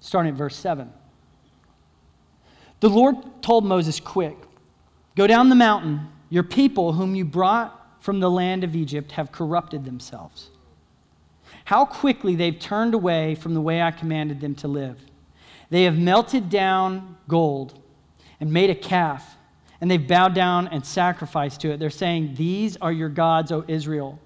starting 0.00 0.32
at 0.32 0.38
verse 0.38 0.56
7. 0.56 0.92
The 2.80 2.90
Lord 2.90 3.16
told 3.42 3.64
Moses, 3.64 4.00
Quick, 4.00 4.36
go 5.14 5.28
down 5.28 5.48
the 5.48 5.54
mountain. 5.54 6.08
Your 6.28 6.42
people, 6.42 6.92
whom 6.94 7.14
you 7.14 7.24
brought 7.24 8.02
from 8.02 8.18
the 8.18 8.30
land 8.30 8.64
of 8.64 8.74
Egypt, 8.74 9.12
have 9.12 9.30
corrupted 9.30 9.84
themselves 9.84 10.48
how 11.64 11.84
quickly 11.84 12.34
they've 12.34 12.58
turned 12.58 12.94
away 12.94 13.34
from 13.34 13.54
the 13.54 13.60
way 13.60 13.82
I 13.82 13.90
commanded 13.90 14.40
them 14.40 14.54
to 14.56 14.68
live. 14.68 14.98
They 15.70 15.84
have 15.84 15.96
melted 15.96 16.50
down 16.50 17.16
gold 17.28 17.78
and 18.40 18.52
made 18.52 18.70
a 18.70 18.74
calf, 18.74 19.36
and 19.80 19.90
they've 19.90 20.06
bowed 20.06 20.34
down 20.34 20.68
and 20.68 20.84
sacrificed 20.84 21.60
to 21.62 21.70
it. 21.72 21.78
They're 21.78 21.90
saying, 21.90 22.34
These 22.34 22.76
are 22.78 22.92
your 22.92 23.08
gods, 23.08 23.52
O 23.52 23.64
Israel, 23.68 24.18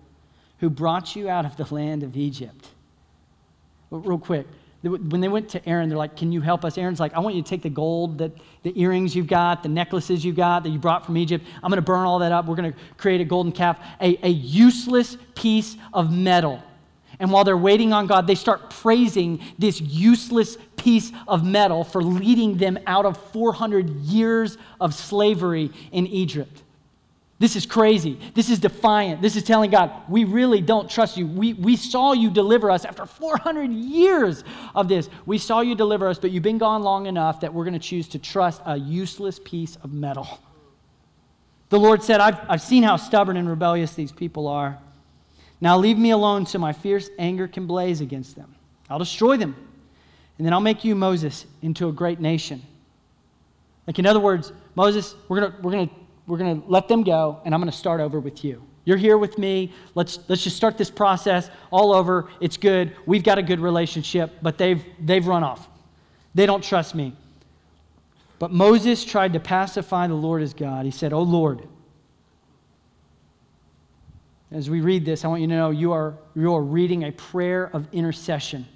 who 0.58 0.70
brought 0.70 1.14
you 1.14 1.28
out 1.28 1.44
of 1.44 1.56
the 1.56 1.72
land 1.72 2.02
of 2.02 2.16
Egypt. 2.16 2.66
real 3.90 4.18
quick, 4.18 4.46
when 4.82 5.20
they 5.20 5.28
went 5.28 5.48
to 5.50 5.68
Aaron, 5.68 5.88
they're 5.88 5.98
like, 5.98 6.16
Can 6.16 6.32
you 6.32 6.40
help 6.40 6.64
us? 6.64 6.78
Aaron's 6.78 6.98
like, 6.98 7.14
I 7.14 7.20
want 7.20 7.36
you 7.36 7.42
to 7.42 7.48
take 7.48 7.62
the 7.62 7.70
gold, 7.70 8.18
that, 8.18 8.32
the 8.62 8.72
earrings 8.80 9.14
you've 9.14 9.26
got, 9.26 9.62
the 9.62 9.68
necklaces 9.68 10.24
you've 10.24 10.36
got 10.36 10.64
that 10.64 10.70
you 10.70 10.78
brought 10.78 11.06
from 11.06 11.16
Egypt. 11.16 11.44
I'm 11.62 11.70
going 11.70 11.76
to 11.76 11.82
burn 11.82 12.06
all 12.06 12.18
that 12.18 12.32
up. 12.32 12.46
We're 12.46 12.56
going 12.56 12.72
to 12.72 12.78
create 12.96 13.20
a 13.20 13.24
golden 13.24 13.52
calf, 13.52 13.78
a, 14.00 14.18
a 14.26 14.30
useless 14.30 15.16
piece 15.36 15.76
of 15.92 16.12
metal 16.12 16.62
and 17.18 17.30
while 17.30 17.44
they're 17.44 17.56
waiting 17.56 17.92
on 17.92 18.06
God, 18.06 18.26
they 18.26 18.34
start 18.34 18.70
praising 18.70 19.40
this 19.58 19.80
useless 19.80 20.58
piece 20.76 21.12
of 21.26 21.44
metal 21.44 21.82
for 21.84 22.02
leading 22.02 22.56
them 22.58 22.78
out 22.86 23.06
of 23.06 23.16
400 23.32 23.88
years 23.90 24.58
of 24.80 24.94
slavery 24.94 25.70
in 25.92 26.06
Egypt. 26.06 26.62
This 27.38 27.54
is 27.54 27.66
crazy. 27.66 28.18
This 28.34 28.48
is 28.48 28.58
defiant. 28.58 29.20
This 29.20 29.36
is 29.36 29.42
telling 29.42 29.70
God, 29.70 29.90
we 30.08 30.24
really 30.24 30.62
don't 30.62 30.88
trust 30.88 31.18
you. 31.18 31.26
We, 31.26 31.52
we 31.52 31.76
saw 31.76 32.12
you 32.12 32.30
deliver 32.30 32.70
us 32.70 32.86
after 32.86 33.04
400 33.04 33.70
years 33.70 34.42
of 34.74 34.88
this. 34.88 35.10
We 35.26 35.36
saw 35.36 35.60
you 35.60 35.74
deliver 35.74 36.08
us, 36.08 36.18
but 36.18 36.30
you've 36.30 36.42
been 36.42 36.56
gone 36.56 36.82
long 36.82 37.06
enough 37.06 37.40
that 37.40 37.52
we're 37.52 37.64
going 37.64 37.74
to 37.74 37.78
choose 37.78 38.08
to 38.08 38.18
trust 38.18 38.62
a 38.64 38.76
useless 38.78 39.38
piece 39.44 39.76
of 39.76 39.92
metal. 39.92 40.40
The 41.68 41.78
Lord 41.78 42.02
said, 42.02 42.20
I've, 42.20 42.38
I've 42.48 42.62
seen 42.62 42.82
how 42.82 42.96
stubborn 42.96 43.36
and 43.36 43.48
rebellious 43.48 43.94
these 43.94 44.12
people 44.12 44.46
are. 44.46 44.78
Now 45.60 45.78
leave 45.78 45.98
me 45.98 46.10
alone 46.10 46.46
so 46.46 46.58
my 46.58 46.72
fierce 46.72 47.08
anger 47.18 47.48
can 47.48 47.66
blaze 47.66 48.00
against 48.00 48.36
them. 48.36 48.54
I'll 48.90 48.98
destroy 48.98 49.36
them, 49.36 49.54
and 50.38 50.46
then 50.46 50.52
I'll 50.52 50.60
make 50.60 50.84
you, 50.84 50.94
Moses, 50.94 51.46
into 51.62 51.88
a 51.88 51.92
great 51.92 52.20
nation. 52.20 52.62
Like, 53.86 53.98
in 53.98 54.06
other 54.06 54.20
words, 54.20 54.52
Moses, 54.74 55.14
we're 55.28 55.40
going 55.40 55.52
we're 55.62 55.86
to 55.86 55.90
we're 56.26 56.38
to 56.38 56.62
let 56.66 56.88
them 56.88 57.02
go, 57.04 57.40
and 57.44 57.54
I'm 57.54 57.60
going 57.60 57.70
to 57.70 57.76
start 57.76 58.00
over 58.00 58.18
with 58.18 58.44
you. 58.44 58.62
You're 58.84 58.96
here 58.96 59.18
with 59.18 59.38
me. 59.38 59.72
Let's, 59.94 60.20
let's 60.28 60.42
just 60.44 60.56
start 60.56 60.78
this 60.78 60.90
process 60.90 61.50
all 61.70 61.92
over. 61.92 62.28
It's 62.40 62.56
good. 62.56 62.96
We've 63.06 63.22
got 63.22 63.38
a 63.38 63.42
good 63.42 63.60
relationship, 63.60 64.32
but 64.42 64.58
they've, 64.58 64.84
they've 65.00 65.26
run 65.26 65.42
off. 65.44 65.68
They 66.34 66.46
don't 66.46 66.62
trust 66.62 66.94
me. 66.94 67.14
But 68.38 68.52
Moses 68.52 69.04
tried 69.04 69.32
to 69.32 69.40
pacify 69.40 70.06
the 70.06 70.14
Lord 70.14 70.42
as 70.42 70.52
God. 70.52 70.84
He 70.84 70.90
said, 70.90 71.12
Oh 71.12 71.22
Lord, 71.22 71.66
as 74.56 74.70
we 74.70 74.80
read 74.80 75.04
this, 75.04 75.22
I 75.22 75.28
want 75.28 75.42
you 75.42 75.48
to 75.48 75.54
know 75.54 75.68
you 75.68 75.92
are, 75.92 76.14
you 76.34 76.54
are 76.54 76.62
reading 76.62 77.04
a 77.04 77.12
prayer 77.12 77.68
of 77.74 77.86
intercession. 77.92 78.66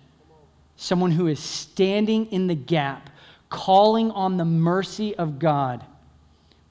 Someone 0.76 1.10
who 1.10 1.26
is 1.26 1.40
standing 1.40 2.26
in 2.26 2.48
the 2.48 2.54
gap, 2.54 3.08
calling 3.48 4.10
on 4.10 4.36
the 4.36 4.44
mercy 4.44 5.16
of 5.16 5.38
God 5.38 5.82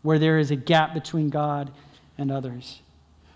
where 0.03 0.19
there 0.19 0.37
is 0.37 0.51
a 0.51 0.55
gap 0.55 0.93
between 0.93 1.31
God 1.31 1.71
and 2.19 2.31
others. 2.31 2.81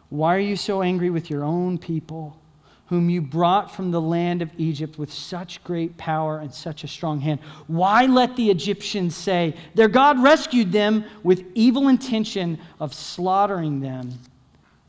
Why 0.09 0.35
are 0.35 0.39
you 0.39 0.55
so 0.55 0.83
angry 0.83 1.09
with 1.09 1.31
your 1.31 1.43
own 1.43 1.79
people, 1.79 2.37
whom 2.85 3.09
you 3.09 3.19
brought 3.19 3.75
from 3.75 3.89
the 3.89 3.99
land 3.99 4.43
of 4.43 4.51
Egypt 4.59 4.99
with 4.99 5.11
such 5.11 5.63
great 5.63 5.97
power 5.97 6.37
and 6.37 6.53
such 6.53 6.83
a 6.83 6.87
strong 6.87 7.19
hand? 7.19 7.39
Why 7.65 8.05
let 8.05 8.35
the 8.35 8.51
Egyptians 8.51 9.15
say, 9.15 9.55
Their 9.73 9.87
God 9.87 10.21
rescued 10.21 10.71
them 10.71 11.05
with 11.23 11.43
evil 11.55 11.87
intention 11.87 12.59
of 12.79 12.93
slaughtering 12.93 13.79
them? 13.79 14.19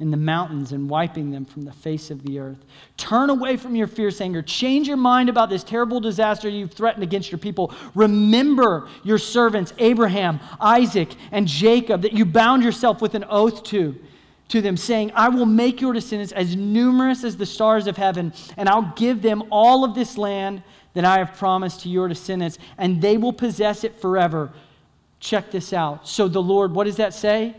In 0.01 0.11
the 0.11 0.17
mountains 0.17 0.73
and 0.73 0.91
wiping 0.91 1.31
them 1.31 1.45
from 1.45 1.63
the 1.63 1.73
face 1.73 2.11
of 2.11 2.23
the 2.25 2.39
earth. 2.41 2.59
Turn 2.97 3.31
away 3.31 3.57
from 3.57 3.77
your 3.77 3.87
fierce 3.87 4.21
anger. 4.21 4.43
Change 4.43 4.89
your 4.89 4.97
mind 4.97 5.29
about 5.29 5.51
this 5.51 5.63
terrible 5.63 6.01
disaster 6.01 6.49
you've 6.49 6.73
threatened 6.73 7.05
against 7.05 7.31
your 7.31 7.39
people. 7.39 7.73
Remember 7.95 8.89
your 9.05 9.19
servants, 9.19 9.73
Abraham, 9.79 10.41
Isaac, 10.61 11.15
and 11.31 11.47
Jacob, 11.47 12.03
that 12.03 12.13
you 12.13 12.25
bound 12.25 12.65
yourself 12.65 13.01
with 13.01 13.15
an 13.15 13.25
oath 13.29 13.63
to. 13.65 13.99
To 14.49 14.61
them, 14.61 14.77
saying, 14.77 15.11
I 15.15 15.31
will 15.31 15.47
make 15.47 15.81
your 15.81 15.95
descendants 15.95 16.33
as 16.33 16.55
numerous 16.55 17.25
as 17.25 17.39
the 17.39 17.47
stars 17.47 17.87
of 17.87 17.97
heaven, 17.97 18.35
and 18.59 18.69
I'll 18.69 18.93
give 18.95 19.23
them 19.23 19.45
all 19.51 19.85
of 19.85 19.95
this 19.95 20.19
land 20.19 20.63
that 20.93 21.05
I 21.05 21.17
have 21.17 21.39
promised 21.39 21.81
to 21.81 21.89
your 21.89 22.09
descendants, 22.09 22.59
and 22.77 23.01
they 23.01 23.17
will 23.17 23.33
possess 23.33 23.85
it 23.85 23.99
forever. 23.99 24.53
Check 25.19 25.51
this 25.51 25.73
out. 25.73 26.07
So, 26.07 26.29
the 26.29 26.43
Lord, 26.43 26.75
what 26.75 26.85
does 26.85 26.97
that 26.97 27.15
say? 27.15 27.57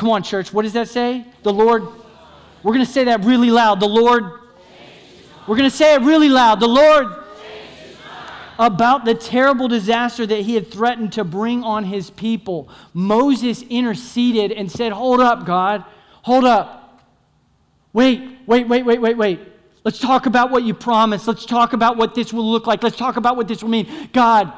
Come 0.00 0.08
on, 0.08 0.22
church. 0.22 0.50
What 0.50 0.62
does 0.62 0.72
that 0.72 0.88
say? 0.88 1.26
The 1.42 1.52
Lord. 1.52 1.82
We're 2.62 2.72
going 2.72 2.86
to 2.86 2.90
say 2.90 3.04
that 3.04 3.22
really 3.22 3.50
loud. 3.50 3.80
The 3.80 3.86
Lord. 3.86 4.24
We're 5.46 5.58
going 5.58 5.68
to 5.68 5.76
say 5.76 5.92
it 5.92 6.00
really 6.00 6.30
loud. 6.30 6.58
The 6.58 6.68
Lord. 6.68 7.08
About 8.58 9.04
the 9.04 9.14
terrible 9.14 9.68
disaster 9.68 10.24
that 10.24 10.40
he 10.40 10.54
had 10.54 10.70
threatened 10.70 11.12
to 11.12 11.24
bring 11.24 11.62
on 11.62 11.84
his 11.84 12.08
people, 12.08 12.70
Moses 12.94 13.60
interceded 13.68 14.52
and 14.52 14.72
said, 14.72 14.92
Hold 14.92 15.20
up, 15.20 15.44
God. 15.44 15.84
Hold 16.22 16.46
up. 16.46 17.04
Wait, 17.92 18.38
wait, 18.46 18.66
wait, 18.68 18.86
wait, 18.86 19.02
wait, 19.02 19.18
wait. 19.18 19.40
Let's 19.84 19.98
talk 19.98 20.24
about 20.24 20.50
what 20.50 20.62
you 20.62 20.72
promised. 20.72 21.28
Let's 21.28 21.44
talk 21.44 21.74
about 21.74 21.98
what 21.98 22.14
this 22.14 22.32
will 22.32 22.50
look 22.50 22.66
like. 22.66 22.82
Let's 22.82 22.96
talk 22.96 23.18
about 23.18 23.36
what 23.36 23.48
this 23.48 23.62
will 23.62 23.68
mean. 23.68 24.08
God, 24.14 24.50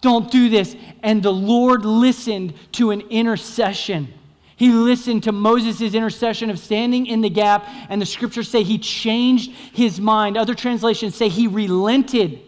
don't 0.00 0.30
do 0.30 0.48
this. 0.48 0.74
And 1.02 1.22
the 1.22 1.34
Lord 1.34 1.84
listened 1.84 2.54
to 2.72 2.92
an 2.92 3.02
intercession. 3.10 4.14
He 4.56 4.70
listened 4.70 5.22
to 5.24 5.32
Moses' 5.32 5.94
intercession 5.94 6.48
of 6.48 6.58
standing 6.58 7.06
in 7.06 7.20
the 7.20 7.30
gap, 7.30 7.68
and 7.90 8.00
the 8.00 8.06
scriptures 8.06 8.48
say 8.48 8.62
he 8.62 8.78
changed 8.78 9.50
his 9.72 10.00
mind. 10.00 10.38
Other 10.38 10.54
translations 10.54 11.14
say 11.14 11.28
he 11.28 11.46
relented 11.46 12.40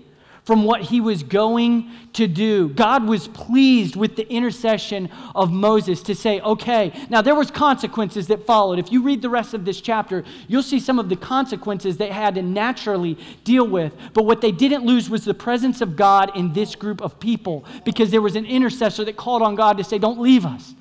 from 0.48 0.64
what 0.64 0.80
he 0.80 1.02
was 1.02 1.22
going 1.22 1.90
to 2.14 2.26
do. 2.26 2.70
God 2.70 3.06
was 3.06 3.28
pleased 3.28 3.96
with 3.96 4.16
the 4.16 4.26
intercession 4.32 5.10
of 5.34 5.52
Moses 5.52 6.00
to 6.04 6.14
say, 6.14 6.40
okay, 6.40 6.90
now 7.10 7.20
there 7.20 7.34
was 7.34 7.50
consequences 7.50 8.28
that 8.28 8.46
followed. 8.46 8.78
If 8.78 8.90
you 8.90 9.02
read 9.02 9.20
the 9.20 9.28
rest 9.28 9.52
of 9.52 9.66
this 9.66 9.82
chapter, 9.82 10.24
you'll 10.46 10.62
see 10.62 10.80
some 10.80 10.98
of 10.98 11.10
the 11.10 11.16
consequences 11.16 11.98
they 11.98 12.08
had 12.08 12.36
to 12.36 12.42
naturally 12.42 13.18
deal 13.44 13.68
with. 13.68 13.92
But 14.14 14.24
what 14.24 14.40
they 14.40 14.50
didn't 14.50 14.86
lose 14.86 15.10
was 15.10 15.26
the 15.26 15.34
presence 15.34 15.82
of 15.82 15.96
God 15.96 16.34
in 16.34 16.54
this 16.54 16.74
group 16.74 17.02
of 17.02 17.20
people 17.20 17.66
because 17.84 18.10
there 18.10 18.22
was 18.22 18.34
an 18.34 18.46
intercessor 18.46 19.04
that 19.04 19.18
called 19.18 19.42
on 19.42 19.54
God 19.54 19.76
to 19.76 19.84
say, 19.84 19.98
don't 19.98 20.18
leave 20.18 20.46
us. 20.46 20.74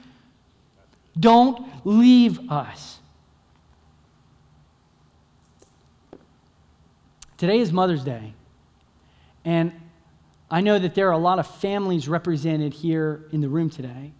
Don't 1.19 1.65
leave 1.85 2.51
us. 2.51 2.99
Today 7.37 7.59
is 7.59 7.71
Mother's 7.71 8.03
Day. 8.03 8.33
And 9.45 9.71
I 10.49 10.61
know 10.61 10.79
that 10.79 10.95
there 10.95 11.07
are 11.09 11.13
a 11.13 11.17
lot 11.17 11.39
of 11.39 11.47
families 11.47 12.07
represented 12.07 12.73
here 12.73 13.25
in 13.31 13.41
the 13.41 13.49
room 13.49 13.69
today. 13.69 14.11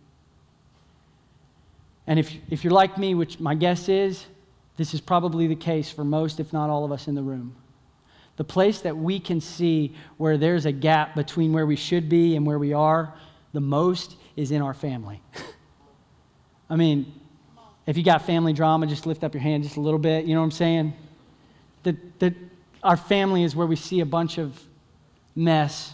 And 2.06 2.20
if, 2.20 2.34
if 2.50 2.64
you're 2.64 2.74
like 2.74 2.98
me, 2.98 3.16
which 3.16 3.40
my 3.40 3.56
guess 3.56 3.90
is, 3.90 4.26
this 4.78 4.94
is 4.94 5.02
probably 5.02 5.48
the 5.48 5.56
case 5.56 5.90
for 5.90 6.04
most, 6.04 6.40
if 6.40 6.54
not 6.54 6.70
all 6.70 6.86
of 6.86 6.92
us 6.92 7.08
in 7.08 7.16
the 7.16 7.24
room. 7.24 7.56
The 8.38 8.44
place 8.44 8.82
that 8.82 8.96
we 8.96 9.20
can 9.20 9.42
see 9.42 9.96
where 10.18 10.38
there's 10.38 10.66
a 10.66 10.72
gap 10.72 11.16
between 11.16 11.52
where 11.54 11.66
we 11.66 11.76
should 11.76 12.08
be 12.08 12.36
and 12.36 12.46
where 12.46 12.60
we 12.60 12.72
are 12.72 13.14
the 13.54 13.62
most 13.62 14.16
is 14.36 14.52
in 14.52 14.62
our 14.62 14.76
family. 14.76 15.22
I 16.70 16.76
mean, 16.76 17.14
if 17.86 17.98
you 17.98 18.04
got 18.04 18.26
family 18.26 18.54
drama, 18.54 18.88
just 18.88 19.06
lift 19.06 19.24
up 19.24 19.34
your 19.34 19.42
hand 19.42 19.64
just 19.64 19.78
a 19.78 19.82
little 19.82 20.00
bit. 20.00 20.26
You 20.26 20.34
know 20.34 20.42
what 20.42 20.46
I'm 20.46 20.52
saying? 20.52 20.94
That, 21.84 22.20
that 22.20 22.34
our 22.84 22.98
family 22.98 23.44
is 23.44 23.56
where 23.56 23.68
we 23.68 23.76
see 23.76 24.02
a 24.02 24.06
bunch 24.06 24.38
of 24.38 24.60
mess 25.36 25.94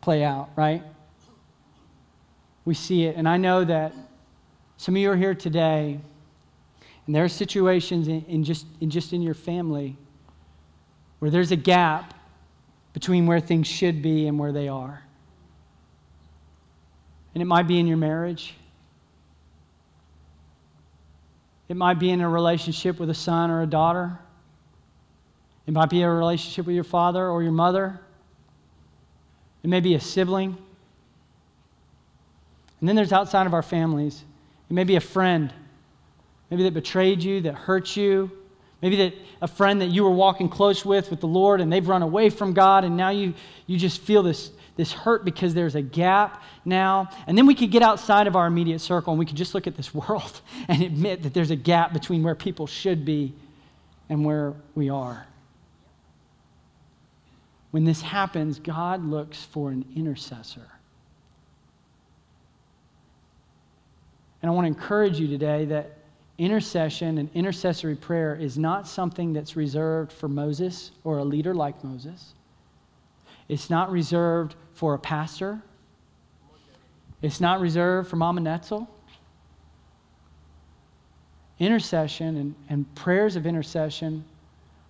play 0.00 0.24
out, 0.24 0.50
right? 0.56 0.82
We 2.64 2.74
see 2.74 3.04
it. 3.04 3.16
And 3.16 3.28
I 3.28 3.36
know 3.36 3.64
that 3.64 3.92
some 4.76 4.96
of 4.96 5.00
you 5.00 5.10
are 5.10 5.16
here 5.16 5.34
today, 5.34 6.00
and 7.06 7.14
there 7.14 7.24
are 7.24 7.28
situations 7.28 8.08
in, 8.08 8.24
in 8.26 8.44
just, 8.44 8.66
in 8.80 8.90
just 8.90 9.12
in 9.12 9.20
your 9.20 9.34
family 9.34 9.96
where 11.18 11.30
there's 11.30 11.52
a 11.52 11.56
gap 11.56 12.14
between 12.94 13.26
where 13.26 13.40
things 13.40 13.66
should 13.66 14.00
be 14.00 14.26
and 14.26 14.38
where 14.38 14.52
they 14.52 14.68
are. 14.68 15.02
And 17.34 17.42
it 17.42 17.46
might 17.46 17.66
be 17.66 17.78
in 17.78 17.86
your 17.86 17.96
marriage. 17.96 18.54
It 21.68 21.76
might 21.76 21.98
be 21.98 22.10
in 22.10 22.20
a 22.20 22.28
relationship 22.28 22.98
with 22.98 23.10
a 23.10 23.14
son 23.14 23.50
or 23.50 23.62
a 23.62 23.66
daughter. 23.66 24.18
It 25.66 25.72
might 25.72 25.88
be 25.88 26.02
a 26.02 26.10
relationship 26.10 26.66
with 26.66 26.74
your 26.74 26.84
father 26.84 27.26
or 27.28 27.42
your 27.42 27.52
mother. 27.52 27.98
It 29.62 29.68
may 29.68 29.80
be 29.80 29.94
a 29.94 30.00
sibling. 30.00 30.58
And 32.80 32.88
then 32.88 32.96
there's 32.96 33.12
outside 33.12 33.46
of 33.46 33.54
our 33.54 33.62
families. 33.62 34.22
It 34.68 34.74
may 34.74 34.84
be 34.84 34.96
a 34.96 35.00
friend, 35.00 35.52
maybe 36.50 36.64
that 36.64 36.74
betrayed 36.74 37.22
you, 37.22 37.40
that 37.42 37.54
hurt 37.54 37.96
you. 37.96 38.30
Maybe 38.84 38.96
that 38.96 39.14
a 39.40 39.48
friend 39.48 39.80
that 39.80 39.86
you 39.86 40.04
were 40.04 40.10
walking 40.10 40.50
close 40.50 40.84
with 40.84 41.08
with 41.08 41.20
the 41.20 41.26
Lord 41.26 41.62
and 41.62 41.72
they've 41.72 41.88
run 41.88 42.02
away 42.02 42.28
from 42.28 42.52
God 42.52 42.84
and 42.84 42.94
now 42.98 43.08
you, 43.08 43.32
you 43.66 43.78
just 43.78 44.02
feel 44.02 44.22
this, 44.22 44.50
this 44.76 44.92
hurt 44.92 45.24
because 45.24 45.54
there's 45.54 45.74
a 45.74 45.82
gap 45.82 46.42
now. 46.64 47.08
And 47.26 47.38
then 47.38 47.46
we 47.46 47.54
could 47.54 47.70
get 47.70 47.82
outside 47.82 48.26
of 48.26 48.36
our 48.36 48.46
immediate 48.46 48.80
circle 48.80 49.12
and 49.12 49.18
we 49.18 49.26
could 49.26 49.36
just 49.36 49.54
look 49.54 49.66
at 49.66 49.76
this 49.76 49.94
world 49.94 50.40
and 50.68 50.82
admit 50.82 51.22
that 51.22 51.34
there's 51.34 51.50
a 51.50 51.56
gap 51.56 51.92
between 51.92 52.22
where 52.22 52.34
people 52.34 52.66
should 52.66 53.04
be 53.04 53.32
and 54.08 54.24
where 54.24 54.54
we 54.74 54.90
are. 54.90 55.26
When 57.70 57.84
this 57.84 58.00
happens, 58.00 58.58
God 58.58 59.04
looks 59.04 59.42
for 59.42 59.70
an 59.70 59.84
intercessor. 59.96 60.68
And 64.42 64.50
I 64.50 64.54
want 64.54 64.66
to 64.66 64.68
encourage 64.68 65.18
you 65.18 65.26
today 65.26 65.64
that 65.66 65.98
intercession 66.38 67.18
and 67.18 67.30
intercessory 67.34 67.96
prayer 67.96 68.34
is 68.34 68.58
not 68.58 68.86
something 68.86 69.32
that's 69.32 69.56
reserved 69.56 70.12
for 70.12 70.28
Moses 70.28 70.90
or 71.02 71.18
a 71.18 71.24
leader 71.24 71.54
like 71.54 71.82
Moses. 71.82 72.34
It's 73.48 73.70
not 73.70 73.90
reserved 73.90 74.54
for 74.74 74.94
a 74.94 74.98
pastor. 74.98 75.62
It's 77.22 77.40
not 77.40 77.60
reserved 77.60 78.10
for 78.10 78.16
Mama 78.16 78.40
Netzel. 78.40 78.86
Intercession 81.58 82.36
and, 82.36 82.54
and 82.68 82.94
prayers 82.94 83.36
of 83.36 83.46
intercession 83.46 84.24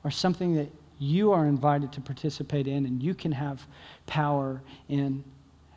are 0.03 0.11
something 0.11 0.55
that 0.55 0.69
you 0.99 1.33
are 1.33 1.47
invited 1.47 1.93
to 1.93 2.01
participate 2.01 2.67
in 2.67 2.87
and 2.87 3.03
you 3.03 3.15
can 3.15 3.33
have 3.33 3.67
power 4.07 4.61
in. 4.89 5.23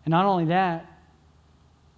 And 0.06 0.12
not 0.12 0.26
only 0.26 0.46
that, 0.46 0.86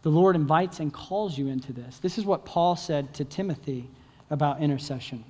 The 0.02 0.10
Lord 0.10 0.36
invites 0.36 0.80
and 0.80 0.94
calls 0.94 1.38
you 1.38 1.48
into 1.48 1.74
this. 1.74 2.00
This 2.00 2.18
is 2.18 2.26
what 2.26 2.46
Paul 2.46 2.76
said 2.76 3.14
to 3.16 3.26
Timothy 3.26 3.90
about 4.30 4.62
intercession. 4.62 5.26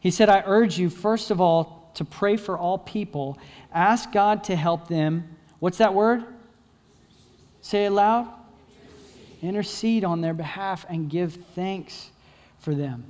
He 0.00 0.10
said, 0.10 0.28
I 0.28 0.42
urge 0.46 0.78
you, 0.78 0.88
first 0.88 1.30
of 1.30 1.40
all, 1.40 1.90
to 1.94 2.04
pray 2.04 2.36
for 2.36 2.56
all 2.56 2.78
people. 2.78 3.38
Ask 3.72 4.10
God 4.10 4.44
to 4.44 4.56
help 4.56 4.88
them. 4.88 5.36
What's 5.62 5.78
that 5.78 5.94
word? 5.94 6.24
Say 7.60 7.84
it 7.84 7.90
loud. 7.90 8.26
Intercede 9.42 10.02
on 10.02 10.20
their 10.20 10.34
behalf 10.34 10.84
and 10.88 11.08
give 11.08 11.38
thanks 11.54 12.10
for 12.58 12.74
them. 12.74 13.08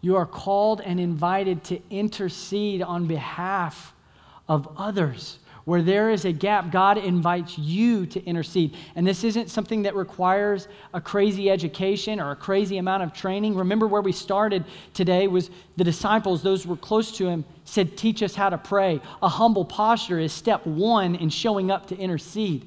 You 0.00 0.16
are 0.16 0.24
called 0.24 0.80
and 0.80 0.98
invited 0.98 1.62
to 1.64 1.82
intercede 1.90 2.80
on 2.80 3.06
behalf 3.06 3.92
of 4.48 4.66
others. 4.78 5.40
Where 5.68 5.82
there 5.82 6.08
is 6.08 6.24
a 6.24 6.32
gap, 6.32 6.72
God 6.72 6.96
invites 6.96 7.58
you 7.58 8.06
to 8.06 8.24
intercede. 8.24 8.74
And 8.96 9.06
this 9.06 9.22
isn't 9.22 9.50
something 9.50 9.82
that 9.82 9.94
requires 9.94 10.66
a 10.94 11.00
crazy 11.02 11.50
education 11.50 12.20
or 12.20 12.30
a 12.30 12.36
crazy 12.36 12.78
amount 12.78 13.02
of 13.02 13.12
training. 13.12 13.54
Remember 13.54 13.86
where 13.86 14.00
we 14.00 14.12
started 14.12 14.64
today 14.94 15.28
was 15.28 15.50
the 15.76 15.84
disciples, 15.84 16.42
those 16.42 16.62
who 16.62 16.70
were 16.70 16.76
close 16.78 17.12
to 17.18 17.28
him, 17.28 17.44
said, 17.66 17.98
Teach 17.98 18.22
us 18.22 18.34
how 18.34 18.48
to 18.48 18.56
pray. 18.56 19.02
A 19.20 19.28
humble 19.28 19.66
posture 19.66 20.18
is 20.18 20.32
step 20.32 20.64
one 20.64 21.14
in 21.16 21.28
showing 21.28 21.70
up 21.70 21.88
to 21.88 21.96
intercede. 21.98 22.64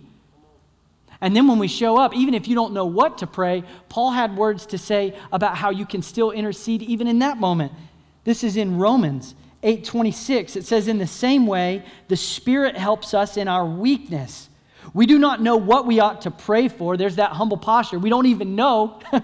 And 1.21 1.35
then 1.35 1.47
when 1.47 1.57
we 1.57 1.67
show 1.67 1.97
up, 1.97 2.15
even 2.15 2.35
if 2.35 2.47
you 2.47 2.53
don't 2.53 2.71
know 2.71 2.85
what 2.85 3.17
to 3.17 3.25
pray, 3.25 3.63
Paul 3.89 4.11
had 4.11 4.37
words 4.37 4.67
to 4.67 4.77
say 4.77 5.17
about 5.31 5.57
how 5.57 5.71
you 5.71 5.87
can 5.87 6.03
still 6.03 6.29
intercede 6.29 6.83
even 6.83 7.07
in 7.07 7.17
that 7.17 7.39
moment. 7.39 7.71
This 8.25 8.43
is 8.43 8.57
in 8.57 8.77
Romans. 8.77 9.33
8:26 9.63 10.55
it 10.55 10.65
says 10.65 10.87
in 10.87 10.97
the 10.97 11.07
same 11.07 11.45
way 11.47 11.83
the 12.07 12.17
spirit 12.17 12.75
helps 12.75 13.13
us 13.13 13.37
in 13.37 13.47
our 13.47 13.65
weakness. 13.65 14.49
We 14.93 15.05
do 15.05 15.19
not 15.19 15.41
know 15.41 15.57
what 15.57 15.85
we 15.85 15.99
ought 15.99 16.21
to 16.21 16.31
pray 16.31 16.67
for. 16.67 16.97
There's 16.97 17.17
that 17.17 17.31
humble 17.31 17.57
posture. 17.57 17.99
We 17.99 18.09
don't 18.09 18.25
even 18.25 18.55
know. 18.55 18.99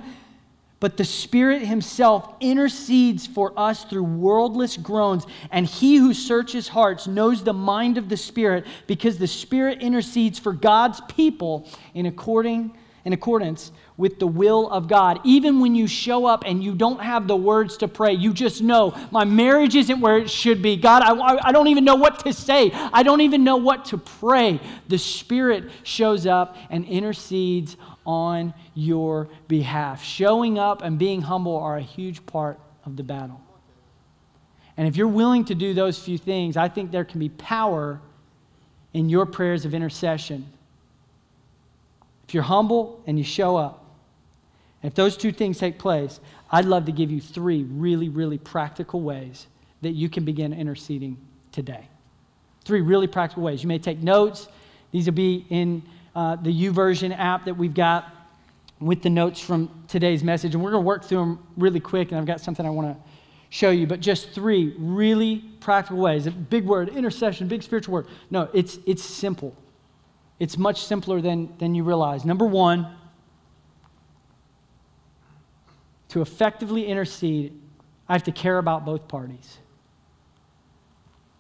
But 0.80 0.96
the 0.96 1.06
spirit 1.06 1.64
himself 1.64 2.36
intercedes 2.40 3.26
for 3.26 3.52
us 3.58 3.84
through 3.86 4.04
wordless 4.04 4.78
groans 4.78 5.26
and 5.50 5.66
he 5.66 5.96
who 5.96 6.14
searches 6.14 6.68
hearts 6.68 7.08
knows 7.08 7.44
the 7.44 7.54
mind 7.54 7.98
of 7.98 8.10
the 8.10 8.18
spirit 8.18 8.66
because 8.86 9.18
the 9.18 9.28
spirit 9.28 9.82
intercedes 9.82 10.38
for 10.38 10.54
God's 10.54 11.02
people 11.08 11.68
in 11.96 12.06
according 12.06 12.78
in 13.06 13.14
accordance 13.14 13.72
with 13.98 14.20
the 14.20 14.28
will 14.28 14.70
of 14.70 14.88
God. 14.88 15.20
Even 15.24 15.60
when 15.60 15.74
you 15.76 15.88
show 15.88 16.26
up 16.26 16.44
and 16.46 16.64
you 16.64 16.76
don't 16.76 17.02
have 17.02 17.28
the 17.28 17.36
words 17.36 17.78
to 17.78 17.88
pray, 17.88 18.14
you 18.14 18.32
just 18.32 18.62
know 18.62 18.96
my 19.12 19.26
marriage 19.26 19.76
isn't 19.76 20.00
where 20.00 20.18
it 20.20 20.30
should 20.30 20.62
be. 20.62 20.78
God, 20.78 21.02
I, 21.02 21.50
I 21.50 21.52
don't 21.52 21.68
even 21.68 21.84
know 21.84 21.96
what 21.96 22.20
to 22.20 22.32
say. 22.32 22.72
I 22.72 23.04
don't 23.04 23.22
even 23.22 23.44
know 23.44 23.58
what 23.58 23.86
to 23.86 23.98
pray. 23.98 24.60
The 24.88 25.00
Spirit 25.00 25.72
shows 25.84 26.28
up 26.28 26.56
and 26.70 26.86
intercedes 26.86 27.76
on 28.06 28.54
your 28.76 29.30
behalf. 29.48 30.04
Showing 30.04 30.60
up 30.60 30.84
and 30.84 31.00
being 31.00 31.22
humble 31.22 31.58
are 31.58 31.78
a 31.78 31.82
huge 31.82 32.26
part 32.28 32.60
of 32.86 32.96
the 32.96 33.04
battle. 33.04 33.42
And 34.78 34.88
if 34.88 34.96
you're 34.96 35.08
willing 35.08 35.44
to 35.46 35.56
do 35.56 35.74
those 35.74 36.00
few 36.00 36.20
things, 36.20 36.56
I 36.56 36.70
think 36.70 36.92
there 36.92 37.04
can 37.04 37.20
be 37.20 37.30
power 37.30 38.00
in 38.94 39.10
your 39.10 39.26
prayers 39.26 39.66
of 39.66 39.74
intercession 39.74 40.46
if 42.28 42.34
you're 42.34 42.44
humble 42.44 43.02
and 43.08 43.18
you 43.18 43.24
show 43.24 43.56
up, 43.56 43.86
if 44.88 44.96
those 44.96 45.18
two 45.18 45.34
things 45.34 45.60
take 45.60 45.78
place, 45.78 46.22
I'd 46.50 46.64
love 46.64 46.86
to 46.86 46.94
give 46.94 47.12
you 47.12 47.20
three 47.20 47.64
really, 47.64 48.08
really 48.08 48.38
practical 48.38 49.02
ways 49.02 49.48
that 49.82 49.92
you 49.92 50.08
can 50.08 50.24
begin 50.24 50.54
interceding 50.54 51.18
today. 51.52 51.90
Three 52.64 52.80
really 52.80 53.08
practical 53.08 53.44
ways. 53.44 53.62
You 53.62 53.68
may 53.68 53.80
take 53.80 54.02
notes. 54.02 54.48
These 54.94 55.08
will 55.08 55.14
be 55.14 55.46
in 55.50 55.84
uh, 56.16 56.38
the 56.38 56.52
YouVersion 56.52 57.14
app 57.20 57.44
that 57.44 57.54
we've 57.58 57.74
got 57.74 58.16
with 58.80 59.02
the 59.02 59.10
notes 59.10 59.42
from 59.42 59.70
today's 59.90 60.24
message. 60.24 60.56
And 60.56 60.64
we're 60.64 60.72
going 60.72 60.84
to 60.84 60.88
work 60.88 61.04
through 61.04 61.18
them 61.18 61.44
really 61.58 61.82
quick. 61.82 62.12
And 62.12 62.18
I've 62.18 62.26
got 62.26 62.40
something 62.40 62.66
I 62.66 62.70
want 62.70 62.96
to 62.96 63.04
show 63.50 63.72
you, 63.72 63.88
but 63.88 64.00
just 64.00 64.30
three 64.30 64.74
really 64.78 65.40
practical 65.60 65.98
ways. 65.98 66.28
A 66.28 66.32
big 66.32 66.64
word, 66.64 66.88
intercession, 66.88 67.50
big 67.50 67.62
spiritual 67.62 67.94
word. 67.94 68.08
No, 68.32 68.48
it's, 68.54 68.80
it's 68.86 69.04
simple. 69.04 69.54
It's 70.40 70.58
much 70.58 70.86
simpler 70.86 71.20
than, 71.20 71.54
than 71.58 71.76
you 71.76 71.84
realize. 71.84 72.24
Number 72.24 72.46
one, 72.46 72.88
to 76.10 76.22
effectively 76.22 76.86
intercede, 76.86 77.60
I 78.08 78.14
have 78.14 78.24
to 78.24 78.32
care 78.32 78.58
about 78.58 78.86
both 78.86 79.08
parties. 79.08 79.58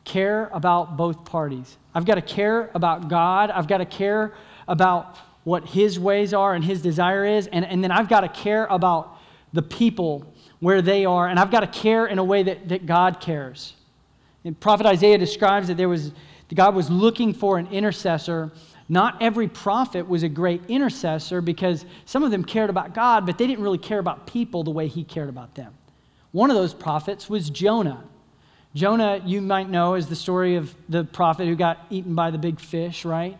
Care 0.03 0.49
about 0.53 0.97
both 0.97 1.25
parties. 1.25 1.77
I've 1.93 2.05
got 2.05 2.15
to 2.15 2.21
care 2.21 2.71
about 2.73 3.09
God. 3.09 3.51
I've 3.51 3.67
got 3.67 3.79
to 3.79 3.85
care 3.85 4.33
about 4.67 5.17
what 5.43 5.65
His 5.65 5.99
ways 5.99 6.33
are 6.33 6.53
and 6.53 6.63
His 6.63 6.81
desire 6.81 7.25
is. 7.25 7.47
And, 7.47 7.65
and 7.65 7.83
then 7.83 7.91
I've 7.91 8.09
got 8.09 8.21
to 8.21 8.29
care 8.29 8.65
about 8.65 9.17
the 9.53 9.61
people 9.61 10.33
where 10.59 10.81
they 10.81 11.05
are. 11.05 11.27
And 11.27 11.39
I've 11.39 11.51
got 11.51 11.61
to 11.61 11.67
care 11.67 12.07
in 12.07 12.19
a 12.19 12.23
way 12.23 12.43
that, 12.43 12.67
that 12.69 12.85
God 12.85 13.19
cares. 13.19 13.73
And 14.43 14.59
Prophet 14.59 14.85
Isaiah 14.85 15.17
describes 15.17 15.67
that 15.67 15.77
there 15.77 15.89
was, 15.89 16.11
God 16.53 16.75
was 16.75 16.89
looking 16.89 17.33
for 17.33 17.57
an 17.57 17.67
intercessor 17.67 18.51
not 18.89 19.21
every 19.21 19.47
prophet 19.47 20.07
was 20.07 20.23
a 20.23 20.29
great 20.29 20.61
intercessor 20.69 21.41
because 21.41 21.85
some 22.05 22.23
of 22.23 22.31
them 22.31 22.43
cared 22.43 22.69
about 22.69 22.93
God, 22.93 23.25
but 23.25 23.37
they 23.37 23.45
didn't 23.45 23.63
really 23.63 23.77
care 23.77 23.99
about 23.99 24.27
people 24.27 24.63
the 24.63 24.71
way 24.71 24.87
he 24.87 25.03
cared 25.03 25.29
about 25.29 25.55
them. 25.55 25.73
One 26.31 26.49
of 26.49 26.55
those 26.55 26.73
prophets 26.73 27.29
was 27.29 27.49
Jonah. 27.49 28.03
Jonah, 28.75 29.21
you 29.25 29.41
might 29.41 29.69
know, 29.69 29.95
is 29.95 30.07
the 30.07 30.15
story 30.15 30.55
of 30.55 30.73
the 30.87 31.03
prophet 31.03 31.47
who 31.47 31.55
got 31.55 31.85
eaten 31.89 32.15
by 32.15 32.31
the 32.31 32.37
big 32.37 32.59
fish, 32.59 33.03
right? 33.03 33.37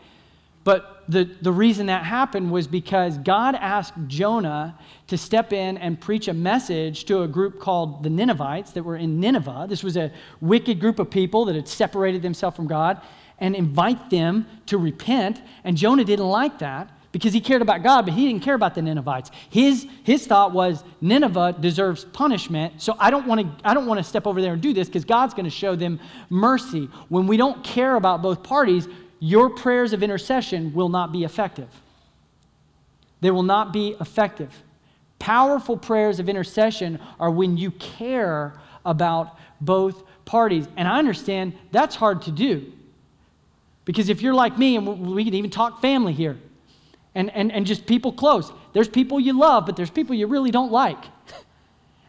But 0.64 1.04
the, 1.08 1.24
the 1.42 1.52
reason 1.52 1.86
that 1.86 2.04
happened 2.04 2.52
was 2.52 2.68
because 2.68 3.18
God 3.20 3.56
asked 3.56 3.94
Jonah 4.08 4.78
to 5.08 5.18
step 5.18 5.54
in 5.54 5.78
and 5.78 6.00
preach 6.00 6.28
a 6.28 6.34
message 6.34 7.06
to 7.06 7.22
a 7.22 7.28
group 7.28 7.60
called 7.60 8.04
the 8.04 8.10
Ninevites 8.10 8.72
that 8.72 8.84
were 8.84 8.98
in 8.98 9.20
Nineveh. 9.20 9.68
This 9.70 9.82
was 9.82 9.96
a 9.96 10.12
wicked 10.42 10.82
group 10.82 11.00
of 11.00 11.10
people 11.10 11.46
that 11.46 11.56
had 11.56 11.70
separated 11.70 12.22
themselves 12.22 12.58
from 12.58 12.68
God 12.68 13.02
and 13.40 13.56
invite 13.56 14.10
them 14.10 14.46
to 14.68 14.78
repent. 14.78 15.42
And 15.64 15.78
Jonah 15.78 16.04
didn't 16.04 16.28
like 16.28 16.60
that 16.60 16.92
because 17.12 17.34
he 17.34 17.42
cared 17.42 17.62
about 17.62 17.84
God, 17.84 18.06
but 18.06 18.14
he 18.14 18.28
didn't 18.28 18.44
care 18.44 18.54
about 18.54 18.76
the 18.76 18.82
Ninevites. 18.82 19.32
His, 19.50 19.88
his 20.04 20.28
thought 20.28 20.52
was 20.52 20.84
Nineveh 21.02 21.56
deserves 21.60 22.06
punishment, 22.06 22.82
so 22.82 22.96
I 23.00 23.10
don't 23.10 23.26
want 23.26 23.42
to 23.42 23.68
I 23.68 23.74
don't 23.74 23.88
want 23.88 24.00
to 24.00 24.04
step 24.04 24.28
over 24.28 24.42
there 24.42 24.54
and 24.54 24.62
do 24.62 24.74
this 24.74 24.88
because 24.88 25.06
God's 25.06 25.34
going 25.34 25.46
to 25.46 25.50
show 25.50 25.76
them 25.76 26.00
mercy. 26.30 26.90
When 27.10 27.28
we 27.28 27.38
don't 27.38 27.64
care 27.64 27.96
about 27.96 28.22
both 28.22 28.44
parties, 28.44 28.88
your 29.20 29.50
prayers 29.50 29.94
of 29.94 30.04
intercession 30.04 30.74
will 30.74 30.90
not 30.90 31.12
be 31.12 31.24
effective. 31.24 31.70
They 33.22 33.32
will 33.32 33.44
not 33.44 33.74
be 33.74 33.96
effective. 34.00 34.54
Powerful 35.20 35.78
prayers 35.78 36.20
of 36.20 36.30
intercession 36.30 37.00
are 37.20 37.32
when 37.32 37.58
you 37.58 37.72
care 37.72 38.54
about 38.86 39.38
both 39.60 40.04
parties. 40.26 40.68
And 40.78 40.88
I 40.88 41.00
understand 41.00 41.54
that's 41.72 41.96
hard 41.96 42.22
to 42.24 42.32
do. 42.32 42.72
Because 43.88 44.10
if 44.10 44.22
you're 44.22 44.34
like 44.34 44.58
me, 44.58 44.76
and 44.76 45.16
we 45.16 45.24
can 45.24 45.34
even 45.34 45.50
talk 45.50 45.82
family 45.82 46.12
here, 46.12 46.38
and, 47.16 47.30
and, 47.34 47.54
and 47.54 47.66
just 47.66 47.86
people 47.86 48.12
close, 48.12 48.52
there's 48.74 48.90
people 48.90 49.18
you 49.18 49.32
love, 49.32 49.66
but 49.66 49.78
there's 49.78 49.90
people 49.90 50.14
you 50.14 50.28
really 50.28 50.52
don't 50.52 50.72
like. 50.72 51.00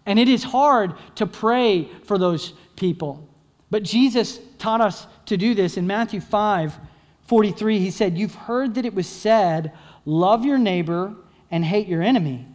And 0.04 0.18
it 0.18 0.26
is 0.26 0.42
hard 0.42 0.94
to 1.16 1.26
pray 1.26 1.86
for 2.04 2.16
those 2.16 2.54
people. 2.76 3.28
But 3.68 3.82
Jesus 3.82 4.40
taught 4.56 4.80
us 4.80 5.06
to 5.26 5.36
do 5.36 5.54
this 5.54 5.76
in 5.76 5.86
Matthew 5.86 6.22
5 6.22 6.78
43. 7.26 7.78
He 7.78 7.90
said, 7.90 8.16
You've 8.16 8.34
heard 8.34 8.76
that 8.76 8.86
it 8.86 8.94
was 8.94 9.06
said, 9.06 9.70
Love 10.06 10.46
your 10.46 10.56
neighbor 10.56 11.14
and 11.50 11.62
hate 11.62 11.88
your 11.88 12.00
enemy. 12.00 12.46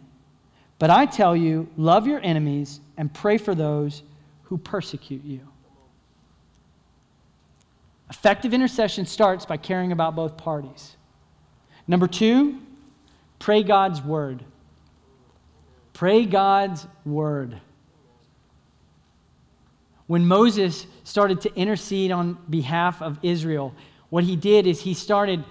But 0.80 0.90
I 0.90 1.06
tell 1.06 1.36
you, 1.36 1.68
love 1.76 2.08
your 2.08 2.18
enemies 2.24 2.80
and 2.96 3.14
pray 3.14 3.38
for 3.38 3.54
those 3.54 4.02
who 4.42 4.58
persecute 4.58 5.22
you. 5.22 5.40
Effective 8.10 8.52
intercession 8.52 9.06
starts 9.06 9.46
by 9.46 9.56
caring 9.56 9.92
about 9.92 10.14
both 10.14 10.36
parties. 10.36 10.96
Number 11.86 12.06
two, 12.06 12.60
pray 13.38 13.62
God's 13.62 14.02
word. 14.02 14.44
Pray 15.92 16.24
God's 16.26 16.86
word. 17.04 17.60
When 20.06 20.26
Moses 20.26 20.86
started 21.04 21.40
to 21.42 21.54
intercede 21.54 22.10
on 22.10 22.38
behalf 22.50 23.00
of 23.00 23.18
Israel, 23.22 23.74
what 24.10 24.24
he 24.24 24.36
did 24.36 24.66
is 24.66 24.80
he 24.80 24.92
started 24.92 25.44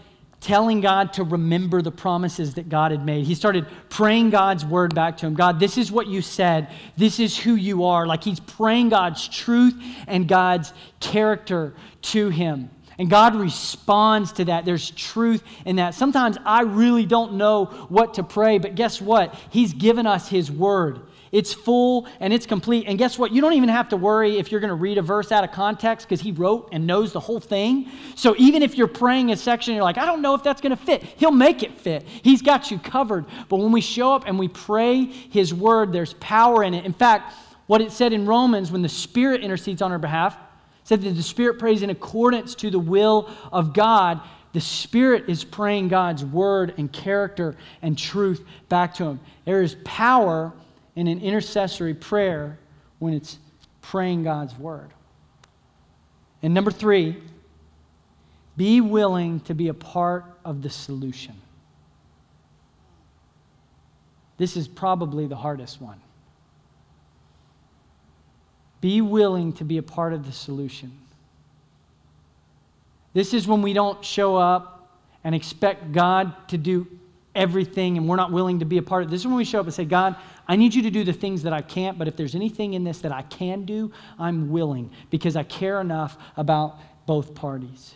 telling 0.44 0.82
God 0.82 1.14
to 1.14 1.24
remember 1.24 1.82
the 1.82 1.92
promises 1.92 2.56
that 2.56 2.68
God 2.68 2.92
had 2.92 3.06
made. 3.06 3.26
He 3.26 3.34
started 3.34 3.66
praying 3.90 4.30
God's 4.30 4.66
word 4.66 4.94
back 4.94 5.18
to 5.18 5.26
him 5.26 5.34
God, 5.34 5.60
this 5.60 5.78
is 5.78 5.92
what 5.92 6.08
you 6.08 6.22
said. 6.22 6.68
This 6.98 7.20
is 7.20 7.38
who 7.38 7.56
you 7.56 7.86
are. 7.86 8.06
Like 8.06 8.24
he's 8.24 8.42
praying 8.42 8.90
God's 8.90 9.28
truth 9.28 9.82
and 10.06 10.28
God's 10.28 10.74
character 11.00 11.74
to 12.04 12.30
him. 12.30 12.70
And 13.00 13.10
God 13.10 13.36
responds 13.36 14.34
to 14.34 14.46
that. 14.46 14.66
There's 14.66 14.92
truth 14.92 15.44
in 15.66 15.78
that. 15.78 15.96
Sometimes 15.96 16.38
I 16.46 16.62
really 16.62 17.06
don't 17.06 17.34
know 17.34 17.66
what 17.90 18.16
to 18.16 18.24
pray, 18.24 18.60
but 18.60 18.76
guess 18.76 19.02
what? 19.02 19.34
He's 19.50 19.74
given 19.74 20.06
us 20.06 20.30
His 20.30 20.52
word. 20.52 21.02
It's 21.34 21.52
full 21.52 22.08
and 22.20 22.32
it's 22.32 22.46
complete. 22.46 22.86
And 22.88 23.00
guess 23.00 23.18
what? 23.18 23.32
You 23.32 23.42
don't 23.42 23.54
even 23.54 23.70
have 23.70 23.90
to 23.90 23.98
worry 23.98 24.38
if 24.38 24.52
you're 24.52 24.62
going 24.62 24.70
to 24.70 24.76
read 24.76 25.00
a 25.00 25.02
verse 25.02 25.32
out 25.32 25.44
of 25.44 25.52
context 25.52 26.08
because 26.08 26.22
he 26.22 26.32
wrote 26.32 26.70
and 26.72 26.86
knows 26.86 27.12
the 27.12 27.20
whole 27.20 27.40
thing. 27.40 27.90
So 28.16 28.36
even 28.38 28.62
if 28.62 28.78
you're 28.78 28.88
praying 28.88 29.32
a 29.32 29.36
section, 29.36 29.74
you're 29.74 29.84
like, 29.84 29.98
I 29.98 30.06
don't 30.06 30.22
know 30.22 30.36
if 30.36 30.44
that's 30.44 30.62
going 30.62 30.78
to 30.78 30.82
fit, 30.82 31.02
he'll 31.04 31.32
make 31.32 31.64
it 31.64 31.82
fit. 31.82 32.04
He's 32.04 32.44
got 32.44 32.70
you 32.70 32.78
covered. 32.78 33.26
But 33.50 33.58
when 33.58 33.72
we 33.72 33.82
show 33.82 34.14
up 34.14 34.26
and 34.28 34.38
we 34.38 34.48
pray 34.48 35.06
his 35.06 35.56
word, 35.56 35.92
there's 35.92 36.14
power 36.14 36.64
in 36.64 36.76
it. 36.76 36.86
In 36.86 36.94
fact, 36.94 37.34
what 37.66 37.82
it 37.82 37.92
said 37.92 38.14
in 38.14 38.28
Romans 38.28 38.72
when 38.72 38.84
the 38.84 38.90
Spirit 38.90 39.42
intercedes 39.42 39.82
on 39.82 39.92
our 39.92 39.98
behalf, 39.98 40.38
said 40.84 41.02
that 41.02 41.16
the 41.16 41.24
Spirit 41.24 41.58
prays 41.58 41.82
in 41.82 41.90
accordance 41.90 42.54
to 42.56 42.70
the 42.70 42.78
will 42.78 43.28
of 43.52 43.74
God. 43.74 44.22
The 44.52 44.62
Spirit 44.62 45.26
is 45.28 45.44
praying 45.44 45.88
God's 45.88 46.24
word 46.24 46.76
and 46.78 46.94
character 46.94 47.56
and 47.82 47.98
truth 47.98 48.46
back 48.70 48.94
to 48.96 49.06
Him. 49.06 49.20
There 49.46 49.64
is 49.64 49.78
power 49.84 50.54
in 50.96 51.08
an 51.08 51.22
intercessory 51.22 51.94
prayer 51.94 52.58
when 53.00 53.14
it's 53.14 53.38
praying 53.82 54.24
God's 54.24 54.58
word. 54.58 54.90
And 56.42 56.54
number 56.54 56.72
three, 56.72 57.22
be 58.56 58.82
willing 58.82 59.40
to 59.42 59.54
be 59.54 59.70
a 59.70 59.74
part 59.74 60.26
of 60.46 60.62
the 60.62 60.70
solution. 60.70 61.36
This 64.38 64.58
is 64.58 64.68
probably 64.68 65.26
the 65.26 65.36
hardest 65.36 65.82
one. 65.82 66.00
Be 68.82 69.02
willing 69.02 69.54
to 69.54 69.64
be 69.64 69.78
a 69.78 69.84
part 69.84 70.14
of 70.14 70.26
the 70.26 70.32
solution. 70.32 70.92
This 73.14 73.34
is 73.34 73.48
when 73.48 73.62
we 73.62 73.74
don't 73.74 74.04
show 74.04 74.36
up 74.36 75.00
and 75.24 75.34
expect 75.34 75.92
God 75.92 76.48
to 76.50 76.58
do 76.58 76.88
everything 77.36 77.98
and 77.98 78.08
we're 78.08 78.16
not 78.16 78.32
willing 78.32 78.60
to 78.60 78.66
be 78.66 78.78
a 78.78 78.82
part 78.82 79.04
of 79.04 79.10
it. 79.10 79.12
This 79.12 79.22
is 79.22 79.28
when 79.28 79.36
we 79.36 79.46
show 79.46 79.60
up 79.60 79.66
and 79.66 79.74
say, 79.74 79.86
God, 79.86 80.16
I 80.48 80.56
need 80.56 80.74
you 80.74 80.82
to 80.84 80.92
do 80.92 81.04
the 81.04 81.14
things 81.14 81.44
that 81.44 81.54
I 81.54 81.62
can't, 81.62 81.98
but 81.98 82.08
if 82.08 82.18
there's 82.18 82.36
anything 82.36 82.74
in 82.74 82.84
this 82.84 83.00
that 83.00 83.12
I 83.12 83.22
can 83.24 83.64
do, 83.64 83.92
I'm 84.20 84.50
willing 84.50 84.92
because 85.10 85.36
I 85.36 85.44
care 85.44 85.80
enough 85.80 86.18
about 86.36 86.80
both 87.06 87.34
parties. 87.34 87.96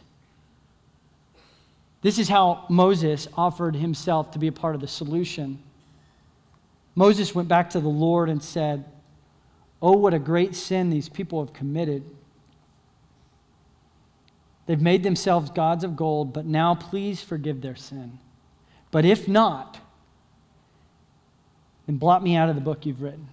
This 2.02 2.20
is 2.20 2.30
how 2.30 2.66
Moses 2.70 3.28
offered 3.36 3.76
himself 3.76 4.32
to 4.32 4.40
be 4.40 4.48
a 4.48 4.52
part 4.52 4.76
of 4.76 4.82
the 4.82 4.88
solution. 4.88 5.60
Moses 6.96 7.36
went 7.36 7.50
back 7.50 7.70
to 7.72 7.80
the 7.80 7.90
Lord 7.90 8.30
and 8.30 8.42
said, 8.42 8.86
Oh, 9.82 9.92
what 9.92 10.14
a 10.14 10.20
great 10.20 10.56
sin 10.56 10.90
these 10.90 11.10
people 11.10 11.44
have 11.44 11.54
committed. 11.54 12.04
They've 14.66 14.82
made 14.82 15.04
themselves 15.04 15.50
gods 15.50 15.84
of 15.84 15.96
gold, 15.96 16.34
but 16.34 16.46
now 16.46 16.76
please 16.76 17.22
forgive 17.22 17.62
their 17.62 17.76
sin. 17.76 18.20
But 18.92 19.06
if 19.06 19.28
not, 19.28 19.80
then 21.88 21.98
blot 21.98 22.22
me 22.22 22.36
out 22.36 22.50
of 22.50 22.56
the 22.56 22.62
book 22.62 22.86
you've 22.86 23.02
written. 23.02 23.28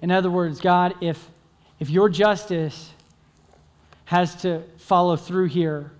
In 0.00 0.10
other 0.10 0.30
words, 0.30 0.60
God, 0.60 0.94
if, 1.00 1.30
if 1.78 1.88
your 1.88 2.08
justice 2.08 2.90
has 4.06 4.34
to 4.42 4.62
follow 4.78 5.16
through 5.16 5.46
here, 5.46 5.92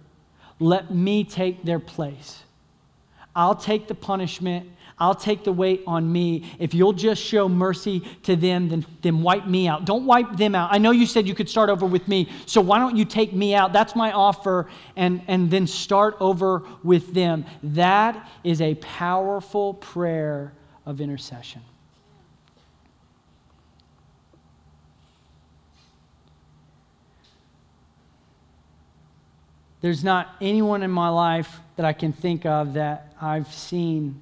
let 0.58 0.92
me 0.92 1.24
take 1.24 1.62
their 1.62 1.78
place. 1.78 2.42
I'll 3.34 3.54
take 3.54 3.88
the 3.88 3.94
punishment. 3.94 4.68
I'll 4.98 5.14
take 5.14 5.44
the 5.44 5.52
weight 5.52 5.82
on 5.86 6.10
me. 6.10 6.52
If 6.58 6.74
you'll 6.74 6.92
just 6.92 7.22
show 7.22 7.48
mercy 7.48 8.00
to 8.24 8.36
them, 8.36 8.68
then, 8.68 8.86
then 9.00 9.22
wipe 9.22 9.46
me 9.46 9.66
out. 9.66 9.84
Don't 9.84 10.06
wipe 10.06 10.36
them 10.36 10.54
out. 10.54 10.72
I 10.72 10.78
know 10.78 10.90
you 10.90 11.06
said 11.06 11.26
you 11.26 11.34
could 11.34 11.48
start 11.48 11.70
over 11.70 11.86
with 11.86 12.06
me, 12.06 12.28
so 12.46 12.60
why 12.60 12.78
don't 12.78 12.96
you 12.96 13.04
take 13.04 13.32
me 13.32 13.54
out? 13.54 13.72
That's 13.72 13.96
my 13.96 14.12
offer, 14.12 14.68
and, 14.96 15.22
and 15.26 15.50
then 15.50 15.66
start 15.66 16.16
over 16.20 16.62
with 16.84 17.14
them. 17.14 17.44
That 17.62 18.30
is 18.44 18.60
a 18.60 18.74
powerful 18.76 19.74
prayer 19.74 20.52
of 20.86 21.00
intercession. 21.00 21.62
There's 29.80 30.04
not 30.04 30.36
anyone 30.40 30.84
in 30.84 30.92
my 30.92 31.08
life 31.08 31.58
that 31.74 31.84
I 31.84 31.92
can 31.92 32.12
think 32.12 32.46
of 32.46 32.74
that 32.74 33.14
I've 33.20 33.52
seen 33.52 34.20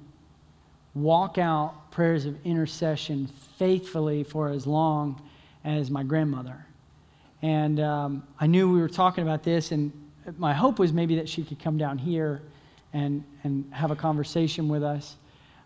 walk 0.95 1.37
out 1.37 1.91
prayers 1.91 2.25
of 2.25 2.35
intercession 2.45 3.27
faithfully 3.57 4.23
for 4.23 4.49
as 4.49 4.65
long 4.65 5.21
as 5.63 5.91
my 5.91 6.01
grandmother. 6.03 6.65
And 7.43 7.79
um, 7.79 8.23
I 8.39 8.47
knew 8.47 8.71
we 8.71 8.81
were 8.81 8.89
talking 8.89 9.23
about 9.23 9.43
this, 9.43 9.71
and 9.71 9.91
my 10.37 10.53
hope 10.53 10.79
was 10.79 10.93
maybe 10.93 11.15
that 11.17 11.29
she 11.29 11.43
could 11.43 11.59
come 11.59 11.77
down 11.77 11.97
here 11.97 12.41
and, 12.93 13.23
and 13.43 13.71
have 13.71 13.91
a 13.91 13.95
conversation 13.95 14.67
with 14.67 14.83
us. 14.83 15.15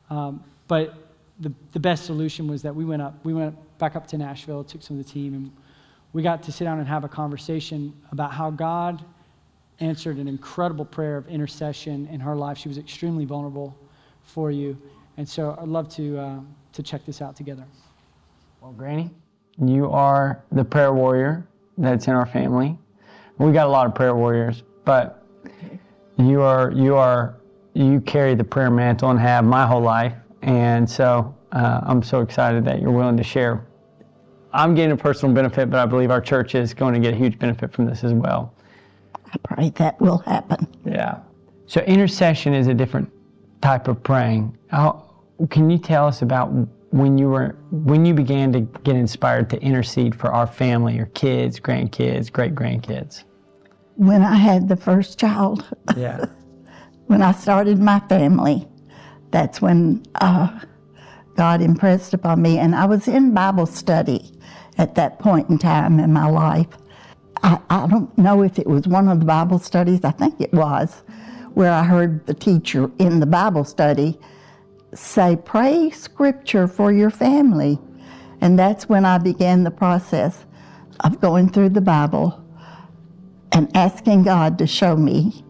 Um, 0.10 0.44
but 0.68 0.96
the, 1.40 1.52
the 1.74 1.80
best 1.80 2.06
solution 2.06 2.48
was 2.48 2.62
that 2.62 2.74
we 2.74 2.86
went 2.86 3.02
up, 3.02 3.14
we 3.24 3.34
went 3.34 3.56
back 3.78 3.96
up 3.96 4.08
to 4.08 4.18
Nashville, 4.18 4.64
took 4.64 4.82
some 4.82 5.00
of 5.00 5.06
the 5.06 5.12
team, 5.12 5.34
and 5.34 5.52
we 6.14 6.24
got 6.24 6.42
to 6.44 6.52
sit 6.52 6.64
down 6.64 6.80
and 6.80 6.88
have 6.88 7.04
a 7.04 7.10
conversation 7.10 7.94
about 8.12 8.32
how 8.32 8.50
God 8.50 9.04
answered 9.80 10.18
an 10.18 10.28
incredible 10.28 10.86
prayer 10.86 11.18
of 11.18 11.28
intercession 11.28 12.08
in 12.08 12.20
her 12.22 12.36
life. 12.36 12.58
She 12.58 12.70
was 12.70 12.78
extremely 12.78 13.26
vulnerable 13.26 13.78
for 14.24 14.50
you. 14.50 14.78
And 15.18 15.28
so 15.28 15.58
I'd 15.62 15.68
love 15.68 15.90
to, 15.96 16.18
uh, 16.18 16.40
to 16.74 16.84
check 16.84 17.06
this 17.06 17.22
out 17.22 17.36
together. 17.36 17.66
Well, 18.62 18.72
Granny, 18.72 19.12
you 19.64 19.90
are 19.92 20.44
the 20.52 20.64
prayer 20.64 20.94
warrior 20.94 21.46
that's 21.78 22.08
in 22.08 22.14
our 22.14 22.26
family. 22.26 22.78
We 23.38 23.52
got 23.52 23.68
a 23.68 23.70
lot 23.70 23.86
of 23.86 23.94
prayer 23.94 24.16
warriors, 24.16 24.64
but 24.86 25.26
you 26.18 26.42
are, 26.42 26.72
you 26.72 26.96
are, 26.96 27.36
you 27.74 28.00
carry 28.02 28.36
the 28.36 28.44
prayer 28.44 28.72
mantle 28.72 29.10
and 29.10 29.20
have 29.20 29.44
my 29.44 29.68
whole 29.68 29.82
life. 29.82 30.14
And 30.46 30.88
so 30.88 31.36
uh, 31.54 31.82
I'm 31.84 32.04
so 32.04 32.22
excited 32.22 32.64
that 32.66 32.80
you're 32.80 32.92
willing 32.92 33.18
to 33.18 33.24
share. 33.24 33.66
I'm 34.54 34.76
getting 34.76 34.92
a 34.92 34.98
personal 34.98 35.34
benefit, 35.34 35.72
but 35.72 35.80
I 35.80 35.88
believe 35.88 36.12
our 36.12 36.22
church 36.22 36.54
is 36.54 36.74
going 36.74 36.94
to 36.94 37.00
get 37.00 37.14
a 37.16 37.18
huge 37.18 37.40
benefit 37.40 37.74
from 37.74 37.88
this 37.88 38.04
as 38.04 38.14
well. 38.14 38.54
I 39.26 39.38
pray 39.44 39.70
that 39.72 40.00
will 40.00 40.20
happen. 40.20 40.68
Yeah. 40.86 41.18
So 41.66 41.82
intercession 41.82 42.54
is 42.54 42.68
a 42.68 42.76
different 42.76 43.12
type 43.62 43.88
of 43.88 44.04
praying. 44.04 44.56
How, 44.68 45.16
can 45.50 45.70
you 45.70 45.80
tell 45.80 46.08
us 46.08 46.22
about 46.22 46.52
when 46.92 47.18
you 47.18 47.28
were 47.28 47.58
when 47.72 48.06
you 48.06 48.14
began 48.14 48.54
to 48.54 48.62
get 48.62 48.96
inspired 48.96 49.50
to 49.50 49.62
intercede 49.62 50.14
for 50.16 50.32
our 50.32 50.48
family, 50.48 50.96
your 50.96 51.08
kids, 51.08 51.60
grandkids, 51.60 52.32
great 52.32 52.54
grandkids? 52.54 53.24
When 53.96 54.22
I 54.22 54.36
had 54.36 54.70
the 54.70 54.78
first 54.78 55.20
child. 55.20 55.66
Yeah. 55.98 56.26
when 57.08 57.24
I 57.24 57.32
started 57.32 57.80
my 57.80 58.00
family 58.02 58.68
that's 59.36 59.62
when 59.62 60.02
uh, 60.22 60.48
God 61.36 61.62
impressed 61.62 62.14
upon 62.14 62.42
me. 62.42 62.58
And 62.58 62.74
I 62.74 62.86
was 62.86 63.06
in 63.06 63.34
Bible 63.34 63.66
study 63.66 64.32
at 64.78 64.96
that 64.96 65.20
point 65.20 65.50
in 65.50 65.58
time 65.58 66.00
in 66.00 66.14
my 66.14 66.30
life. 66.30 66.70
I, 67.44 67.60
I 67.70 67.86
don't 67.86 68.18
know 68.18 68.44
if 68.44 68.58
it 68.58 68.66
was 68.66 68.88
one 68.88 69.10
of 69.10 69.20
the 69.20 69.26
Bible 69.26 69.60
studies, 69.60 70.06
I 70.06 70.12
think 70.12 70.40
it 70.40 70.54
was, 70.54 71.04
where 71.54 71.74
I 71.74 71.84
heard 71.84 72.26
the 72.28 72.34
teacher 72.34 72.90
in 72.98 73.20
the 73.20 73.26
Bible 73.26 73.66
study 73.66 74.18
say, 74.94 75.38
Pray 75.44 75.90
scripture 75.90 76.66
for 76.66 76.94
your 76.94 77.10
family. 77.10 77.78
And 78.40 78.58
that's 78.58 78.88
when 78.88 79.04
I 79.04 79.18
began 79.18 79.66
the 79.66 79.72
process 79.72 80.46
of 81.02 81.20
going 81.20 81.50
through 81.50 81.70
the 81.72 81.82
Bible 81.82 82.42
and 83.52 83.70
asking 83.76 84.24
God 84.24 84.58
to 84.60 84.66
show 84.66 84.96
me 84.96 85.44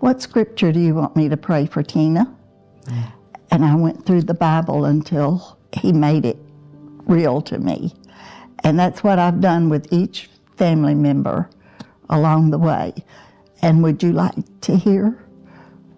what 0.00 0.20
scripture 0.20 0.70
do 0.70 0.80
you 0.80 0.94
want 0.94 1.16
me 1.16 1.30
to 1.30 1.38
pray 1.38 1.64
for 1.64 1.82
Tina? 1.82 2.35
And 3.50 3.64
I 3.64 3.74
went 3.74 4.04
through 4.04 4.22
the 4.22 4.34
Bible 4.34 4.84
until 4.84 5.58
He 5.72 5.92
made 5.92 6.24
it 6.24 6.38
real 7.06 7.40
to 7.42 7.58
me. 7.58 7.94
And 8.64 8.78
that's 8.78 9.04
what 9.04 9.18
I've 9.18 9.40
done 9.40 9.68
with 9.68 9.92
each 9.92 10.28
family 10.56 10.94
member 10.94 11.48
along 12.10 12.50
the 12.50 12.58
way. 12.58 12.94
And 13.62 13.82
would 13.82 14.02
you 14.02 14.12
like 14.12 14.34
to 14.62 14.76
hear 14.76 15.24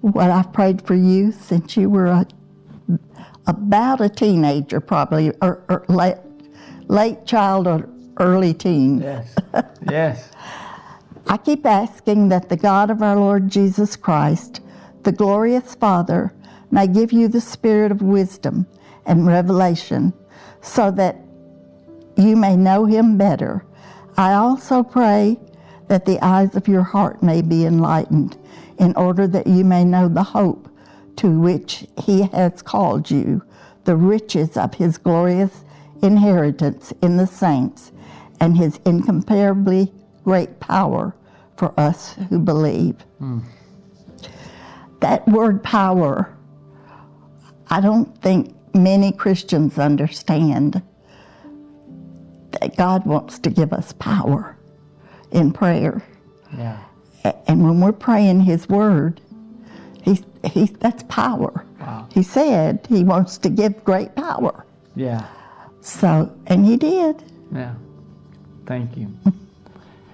what 0.00 0.30
I've 0.30 0.52
prayed 0.52 0.86
for 0.86 0.94
you 0.94 1.32
since 1.32 1.76
you 1.76 1.90
were 1.90 2.06
a, 2.06 2.26
about 3.46 4.00
a 4.00 4.08
teenager, 4.08 4.80
probably, 4.80 5.32
or, 5.42 5.64
or 5.68 5.84
late, 5.88 6.18
late 6.88 7.26
child 7.26 7.66
or 7.66 7.88
early 8.18 8.54
teen? 8.54 9.00
Yes. 9.00 9.34
yes. 9.90 10.30
I 11.30 11.36
keep 11.36 11.66
asking 11.66 12.30
that 12.30 12.48
the 12.48 12.56
God 12.56 12.90
of 12.90 13.02
our 13.02 13.16
Lord 13.16 13.50
Jesus 13.50 13.96
Christ, 13.96 14.60
the 15.02 15.12
glorious 15.12 15.74
Father, 15.74 16.32
may 16.70 16.86
give 16.86 17.12
you 17.12 17.28
the 17.28 17.40
spirit 17.40 17.92
of 17.92 18.02
wisdom 18.02 18.66
and 19.06 19.26
revelation 19.26 20.12
so 20.60 20.90
that 20.90 21.16
you 22.16 22.36
may 22.36 22.56
know 22.56 22.84
him 22.84 23.16
better. 23.16 23.64
I 24.16 24.34
also 24.34 24.82
pray 24.82 25.38
that 25.88 26.04
the 26.04 26.22
eyes 26.24 26.56
of 26.56 26.68
your 26.68 26.82
heart 26.82 27.22
may 27.22 27.42
be 27.42 27.64
enlightened 27.64 28.36
in 28.78 28.94
order 28.96 29.26
that 29.26 29.46
you 29.46 29.64
may 29.64 29.84
know 29.84 30.08
the 30.08 30.22
hope 30.22 30.68
to 31.16 31.28
which 31.40 31.86
he 32.02 32.22
has 32.22 32.62
called 32.62 33.10
you, 33.10 33.42
the 33.84 33.96
riches 33.96 34.56
of 34.56 34.74
his 34.74 34.98
glorious 34.98 35.64
inheritance 36.02 36.92
in 37.02 37.16
the 37.16 37.26
saints, 37.26 37.90
and 38.40 38.56
his 38.56 38.78
incomparably 38.84 39.92
great 40.24 40.60
power 40.60 41.14
for 41.56 41.78
us 41.78 42.14
who 42.28 42.38
believe. 42.38 42.94
Hmm. 43.18 43.40
That 45.00 45.26
word 45.26 45.62
power, 45.62 46.36
I 47.70 47.80
don't 47.80 48.16
think 48.22 48.54
many 48.74 49.12
Christians 49.12 49.78
understand 49.78 50.82
that 52.52 52.76
God 52.76 53.04
wants 53.06 53.38
to 53.40 53.50
give 53.50 53.72
us 53.72 53.92
power 53.94 54.56
in 55.30 55.52
prayer. 55.52 56.02
Yeah. 56.56 56.78
And 57.46 57.64
when 57.64 57.80
we're 57.80 57.92
praying 57.92 58.40
His 58.40 58.68
Word, 58.68 59.20
He's, 60.02 60.22
he's, 60.44 60.70
that's 60.72 61.02
power. 61.04 61.64
Wow. 61.80 62.08
He 62.10 62.22
said 62.22 62.86
He 62.88 63.04
wants 63.04 63.36
to 63.38 63.50
give 63.50 63.84
great 63.84 64.14
power. 64.14 64.64
Yeah. 64.96 65.26
So, 65.80 66.34
and 66.46 66.64
He 66.64 66.76
did. 66.76 67.22
Yeah. 67.52 67.74
Thank 68.64 68.96
you. 68.96 69.08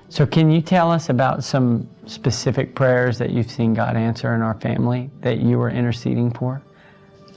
So, 0.08 0.26
can 0.26 0.50
you 0.50 0.60
tell 0.60 0.90
us 0.90 1.08
about 1.08 1.44
some 1.44 1.88
specific 2.06 2.74
prayers 2.74 3.18
that 3.18 3.30
you've 3.30 3.50
seen 3.50 3.74
God 3.74 3.96
answer 3.96 4.34
in 4.34 4.42
our 4.42 4.54
family 4.54 5.10
that 5.22 5.38
you 5.38 5.58
were 5.58 5.70
interceding 5.70 6.30
for? 6.30 6.62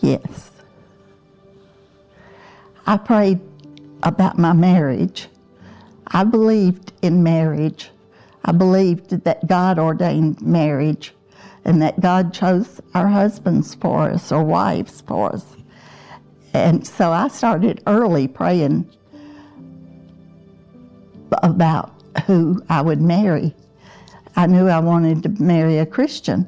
Yes. 0.01 0.51
I 2.85 2.97
prayed 2.97 3.39
about 4.03 4.37
my 4.37 4.53
marriage. 4.53 5.27
I 6.07 6.23
believed 6.23 6.93
in 7.01 7.23
marriage. 7.23 7.89
I 8.45 8.53
believed 8.53 9.09
that 9.25 9.47
God 9.47 9.77
ordained 9.77 10.41
marriage 10.41 11.13
and 11.65 11.81
that 11.81 11.99
God 11.99 12.33
chose 12.33 12.79
our 12.93 13.07
husbands 13.07 13.75
for 13.75 14.09
us 14.09 14.31
or 14.31 14.43
wives 14.43 15.01
for 15.01 15.33
us. 15.33 15.45
And 16.53 16.87
so 16.87 17.11
I 17.11 17.27
started 17.27 17.83
early 17.87 18.27
praying 18.27 18.89
about 21.43 21.93
who 22.25 22.63
I 22.69 22.81
would 22.81 23.01
marry. 23.01 23.53
I 24.35 24.47
knew 24.47 24.67
I 24.67 24.79
wanted 24.79 25.23
to 25.23 25.43
marry 25.43 25.79
a 25.79 25.85
Christian. 25.85 26.47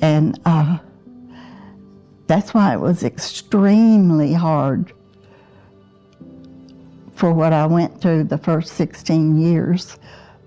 And 0.00 0.40
uh, 0.46 0.78
that's 2.26 2.54
why 2.54 2.74
it 2.74 2.80
was 2.80 3.04
extremely 3.04 4.32
hard 4.32 4.92
for 7.14 7.32
what 7.32 7.52
I 7.52 7.66
went 7.66 8.00
through 8.00 8.24
the 8.24 8.38
first 8.38 8.74
16 8.74 9.40
years 9.40 9.98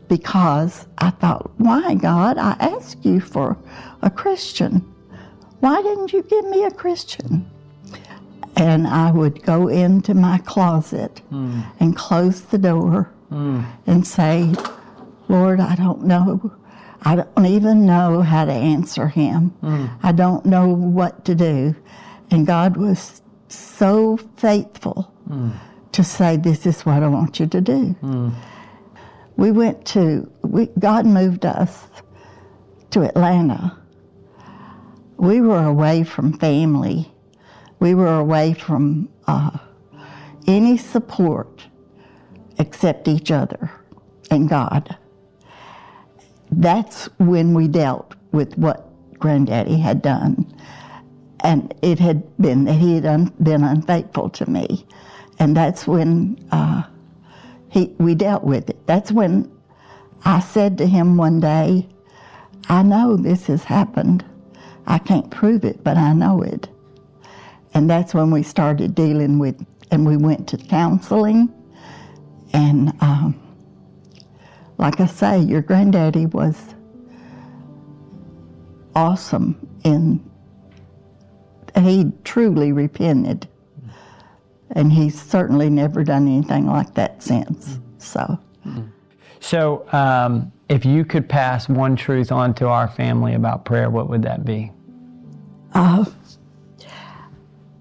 because 0.07 0.85
I 0.97 1.09
thought, 1.11 1.51
why, 1.57 1.95
God? 1.95 2.37
I 2.37 2.55
asked 2.59 3.05
you 3.05 3.19
for 3.19 3.57
a 4.01 4.09
Christian. 4.09 4.79
Why 5.59 5.81
didn't 5.81 6.13
you 6.13 6.23
give 6.23 6.45
me 6.45 6.63
a 6.63 6.71
Christian? 6.71 7.49
And 8.55 8.87
I 8.87 9.11
would 9.11 9.43
go 9.43 9.67
into 9.67 10.13
my 10.13 10.39
closet 10.39 11.19
hmm. 11.29 11.61
and 11.79 11.95
close 11.95 12.41
the 12.41 12.57
door 12.57 13.11
hmm. 13.29 13.63
and 13.85 14.05
say, 14.05 14.53
Lord, 15.27 15.59
I 15.59 15.75
don't 15.75 16.03
know. 16.03 16.53
I 17.01 17.15
don't 17.15 17.45
even 17.45 17.85
know 17.85 18.21
how 18.21 18.45
to 18.45 18.51
answer 18.51 19.07
him. 19.07 19.49
Hmm. 19.61 19.85
I 20.03 20.11
don't 20.11 20.45
know 20.45 20.69
what 20.69 21.25
to 21.25 21.35
do. 21.35 21.75
And 22.31 22.45
God 22.45 22.77
was 22.77 23.21
so 23.49 24.17
faithful 24.37 25.03
hmm. 25.27 25.51
to 25.91 26.03
say, 26.03 26.37
This 26.37 26.65
is 26.65 26.85
what 26.85 27.03
I 27.03 27.07
want 27.07 27.39
you 27.39 27.47
to 27.47 27.61
do. 27.61 27.89
Hmm. 28.01 28.29
We 29.35 29.51
went 29.51 29.85
to, 29.87 30.31
we, 30.41 30.67
God 30.79 31.05
moved 31.05 31.45
us 31.45 31.85
to 32.91 33.03
Atlanta. 33.03 33.77
We 35.17 35.41
were 35.41 35.63
away 35.63 36.03
from 36.03 36.33
family. 36.33 37.11
We 37.79 37.93
were 37.93 38.17
away 38.17 38.53
from 38.53 39.09
uh, 39.27 39.57
any 40.47 40.77
support 40.77 41.65
except 42.57 43.07
each 43.07 43.29
other 43.29 43.71
and 44.31 44.49
God. 44.49 44.97
That's 46.51 47.05
when 47.19 47.53
we 47.53 47.67
dealt 47.67 48.15
with 48.31 48.57
what 48.57 48.87
Granddaddy 49.19 49.77
had 49.77 50.01
done. 50.01 50.45
And 51.41 51.73
it 51.81 51.99
had 51.99 52.23
been 52.37 52.65
that 52.65 52.73
he 52.73 52.95
had 52.95 53.05
un- 53.05 53.33
been 53.41 53.63
unfaithful 53.63 54.29
to 54.31 54.49
me. 54.49 54.85
And 55.39 55.55
that's 55.55 55.85
when 55.85 56.37
uh, 56.51 56.83
he, 57.69 57.93
we 57.99 58.15
dealt 58.15 58.43
with 58.43 58.69
it. 58.69 58.87
That's 58.87 59.11
when 59.11 59.51
I 60.25 60.39
said 60.39 60.77
to 60.79 60.87
him 60.87 61.17
one 61.17 61.39
day, 61.39 61.87
I 62.69 62.81
know 62.83 63.15
this 63.15 63.47
has 63.47 63.63
happened. 63.63 64.25
I 64.87 64.97
can't 64.97 65.29
prove 65.29 65.63
it, 65.63 65.83
but 65.83 65.97
I 65.97 66.13
know 66.13 66.41
it. 66.41 66.69
And 67.73 67.89
that's 67.89 68.13
when 68.13 68.31
we 68.31 68.43
started 68.43 68.95
dealing 68.95 69.37
with, 69.37 69.63
and 69.91 70.05
we 70.05 70.17
went 70.17 70.47
to 70.49 70.57
counseling. 70.57 71.53
And 72.53 72.93
um, 73.01 73.39
like 74.77 74.99
I 74.99 75.05
say, 75.07 75.39
your 75.39 75.61
granddaddy 75.61 76.25
was 76.27 76.75
awesome 78.95 79.57
in, 79.83 80.23
he 81.75 82.11
truly 82.23 82.71
repented. 82.71 83.47
And 84.71 84.91
he's 84.91 85.19
certainly 85.19 85.69
never 85.69 86.03
done 86.03 86.27
anything 86.27 86.67
like 86.67 86.93
that 86.95 87.23
since. 87.23 87.79
So, 87.99 88.37
So, 89.39 89.85
um, 89.93 90.51
if 90.67 90.83
you 90.85 91.05
could 91.05 91.29
pass 91.29 91.69
one 91.69 91.95
truth 91.95 92.31
on 92.31 92.53
to 92.55 92.67
our 92.67 92.89
family 92.89 93.33
about 93.33 93.63
prayer, 93.63 93.89
what 93.89 94.09
would 94.09 94.23
that 94.23 94.43
be? 94.43 94.71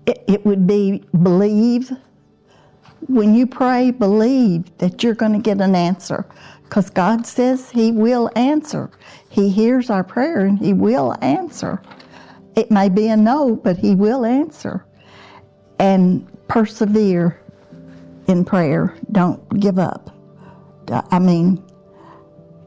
it, 0.06 0.22
it 0.28 0.46
would 0.46 0.66
be 0.66 1.02
believe. 1.22 1.90
When 3.08 3.34
you 3.34 3.46
pray, 3.46 3.90
believe 3.90 4.76
that 4.78 5.02
you're 5.02 5.14
going 5.14 5.32
to 5.32 5.38
get 5.38 5.60
an 5.60 5.74
answer 5.74 6.26
because 6.68 6.90
God 6.90 7.26
says 7.26 7.70
He 7.70 7.92
will 7.92 8.30
answer. 8.36 8.90
He 9.28 9.48
hears 9.48 9.88
our 9.90 10.04
prayer 10.04 10.40
and 10.40 10.58
He 10.58 10.72
will 10.72 11.16
answer. 11.22 11.80
It 12.56 12.70
may 12.70 12.88
be 12.88 13.08
a 13.08 13.16
no, 13.16 13.56
but 13.56 13.76
He 13.76 13.94
will 13.94 14.24
answer. 14.24 14.84
And 15.78 16.26
persevere 16.48 17.40
in 18.28 18.44
prayer. 18.44 18.94
Don't 19.12 19.60
give 19.60 19.78
up. 19.78 20.10
I 20.90 21.18
mean, 21.18 21.62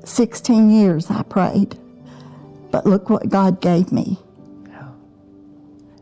16 0.03 0.69
years 0.69 1.09
I 1.09 1.23
prayed, 1.23 1.77
but 2.71 2.85
look 2.85 3.09
what 3.09 3.29
God 3.29 3.62
gave 3.62 3.91
me. 3.91 4.19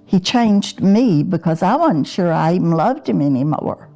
He 0.05 0.19
changed 0.19 0.81
me 0.81 1.23
because 1.23 1.61
I 1.61 1.75
wasn't 1.75 2.07
sure 2.07 2.31
I 2.31 2.55
even 2.55 2.71
loved 2.71 3.09
him 3.09 3.21
anymore. 3.21 3.89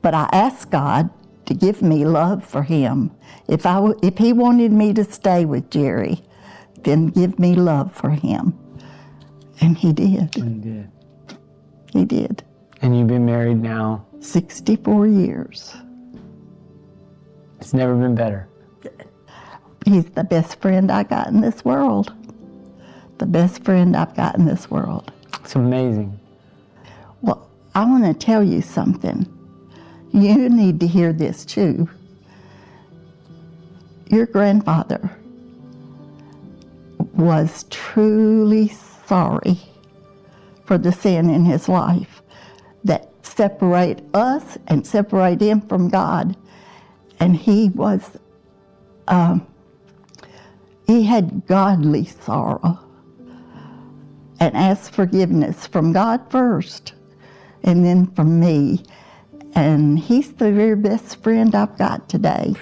But 0.00 0.14
I 0.14 0.28
asked 0.32 0.70
God 0.70 1.10
to 1.48 1.54
give 1.54 1.80
me 1.80 2.04
love 2.04 2.44
for 2.44 2.62
him. 2.62 3.10
If, 3.48 3.64
I, 3.64 3.76
w- 3.76 3.98
if 4.02 4.18
he 4.18 4.34
wanted 4.34 4.70
me 4.70 4.92
to 4.92 5.02
stay 5.02 5.46
with 5.46 5.70
Jerry, 5.70 6.22
then 6.82 7.06
give 7.06 7.38
me 7.38 7.54
love 7.54 7.94
for 7.94 8.10
him. 8.10 8.56
And 9.62 9.76
he 9.76 9.94
did. 9.94 10.36
You 10.36 10.44
did. 10.44 10.90
He 11.94 12.04
did. 12.04 12.44
And 12.82 12.96
you've 12.96 13.08
been 13.08 13.24
married 13.24 13.62
now. 13.62 14.06
64 14.20 15.06
years. 15.06 15.74
It's 17.60 17.72
never 17.72 17.96
been 17.96 18.14
better. 18.14 18.46
He's 19.86 20.04
the 20.10 20.24
best 20.24 20.60
friend 20.60 20.92
I 20.92 21.02
got 21.02 21.28
in 21.28 21.40
this 21.40 21.64
world. 21.64 22.12
The 23.16 23.26
best 23.26 23.64
friend 23.64 23.96
I've 23.96 24.14
got 24.14 24.36
in 24.36 24.44
this 24.44 24.70
world. 24.70 25.10
It's 25.42 25.54
amazing. 25.54 26.20
Well, 27.22 27.50
I 27.74 27.86
want 27.86 28.04
to 28.04 28.12
tell 28.12 28.44
you 28.44 28.60
something. 28.60 29.26
You 30.12 30.48
need 30.48 30.80
to 30.80 30.86
hear 30.86 31.12
this 31.12 31.44
too. 31.44 31.88
Your 34.06 34.26
grandfather 34.26 35.10
was 37.14 37.64
truly 37.68 38.68
sorry 39.06 39.58
for 40.64 40.78
the 40.78 40.92
sin 40.92 41.30
in 41.30 41.44
his 41.44 41.68
life 41.68 42.22
that 42.84 43.10
separate 43.22 44.02
us 44.14 44.56
and 44.66 44.86
separate 44.86 45.40
him 45.40 45.60
from 45.60 45.88
God. 45.88 46.36
And 47.20 47.36
he 47.36 47.68
was, 47.70 48.02
um, 49.08 49.46
he 50.86 51.02
had 51.02 51.46
godly 51.46 52.06
sorrow 52.06 52.78
and 54.40 54.56
asked 54.56 54.92
forgiveness 54.92 55.66
from 55.66 55.92
God 55.92 56.30
first 56.30 56.94
and 57.62 57.84
then 57.84 58.06
from 58.06 58.38
me. 58.40 58.84
And 59.58 59.98
he's 59.98 60.30
the 60.34 60.52
very 60.52 60.76
best 60.76 61.20
friend 61.20 61.52
I've 61.52 61.76
got 61.76 62.08
today. 62.08 62.54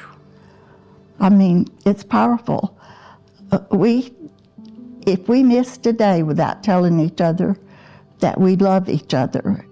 I 1.21 1.29
mean, 1.29 1.67
it's 1.85 2.03
powerful. 2.03 2.75
Uh, 3.53 3.59
we, 3.71 4.15
if 5.07 5.29
we 5.29 5.43
miss 5.43 5.79
a 5.85 5.93
day 5.93 6.23
without 6.23 6.65
telling 6.65 6.99
each 6.99 7.21
other 7.21 7.59
that 8.21 8.41
we 8.41 8.57
love 8.57 8.89
each 8.89 9.13
other, 9.13 9.67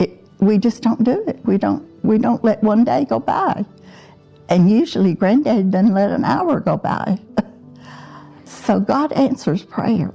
it, 0.00 0.18
we 0.40 0.58
just 0.58 0.82
don't 0.82 1.04
do 1.04 1.22
it. 1.28 1.38
We 1.44 1.58
don't. 1.58 1.88
We 2.04 2.18
don't 2.18 2.42
let 2.42 2.60
one 2.64 2.82
day 2.82 3.04
go 3.04 3.20
by. 3.20 3.64
And 4.48 4.68
usually, 4.68 5.14
Granddad 5.14 5.70
doesn't 5.70 5.94
let 5.94 6.10
an 6.10 6.24
hour 6.24 6.58
go 6.58 6.76
by. 6.76 7.20
so 8.44 8.80
God 8.80 9.12
answers 9.12 9.62
prayer. 9.62 10.12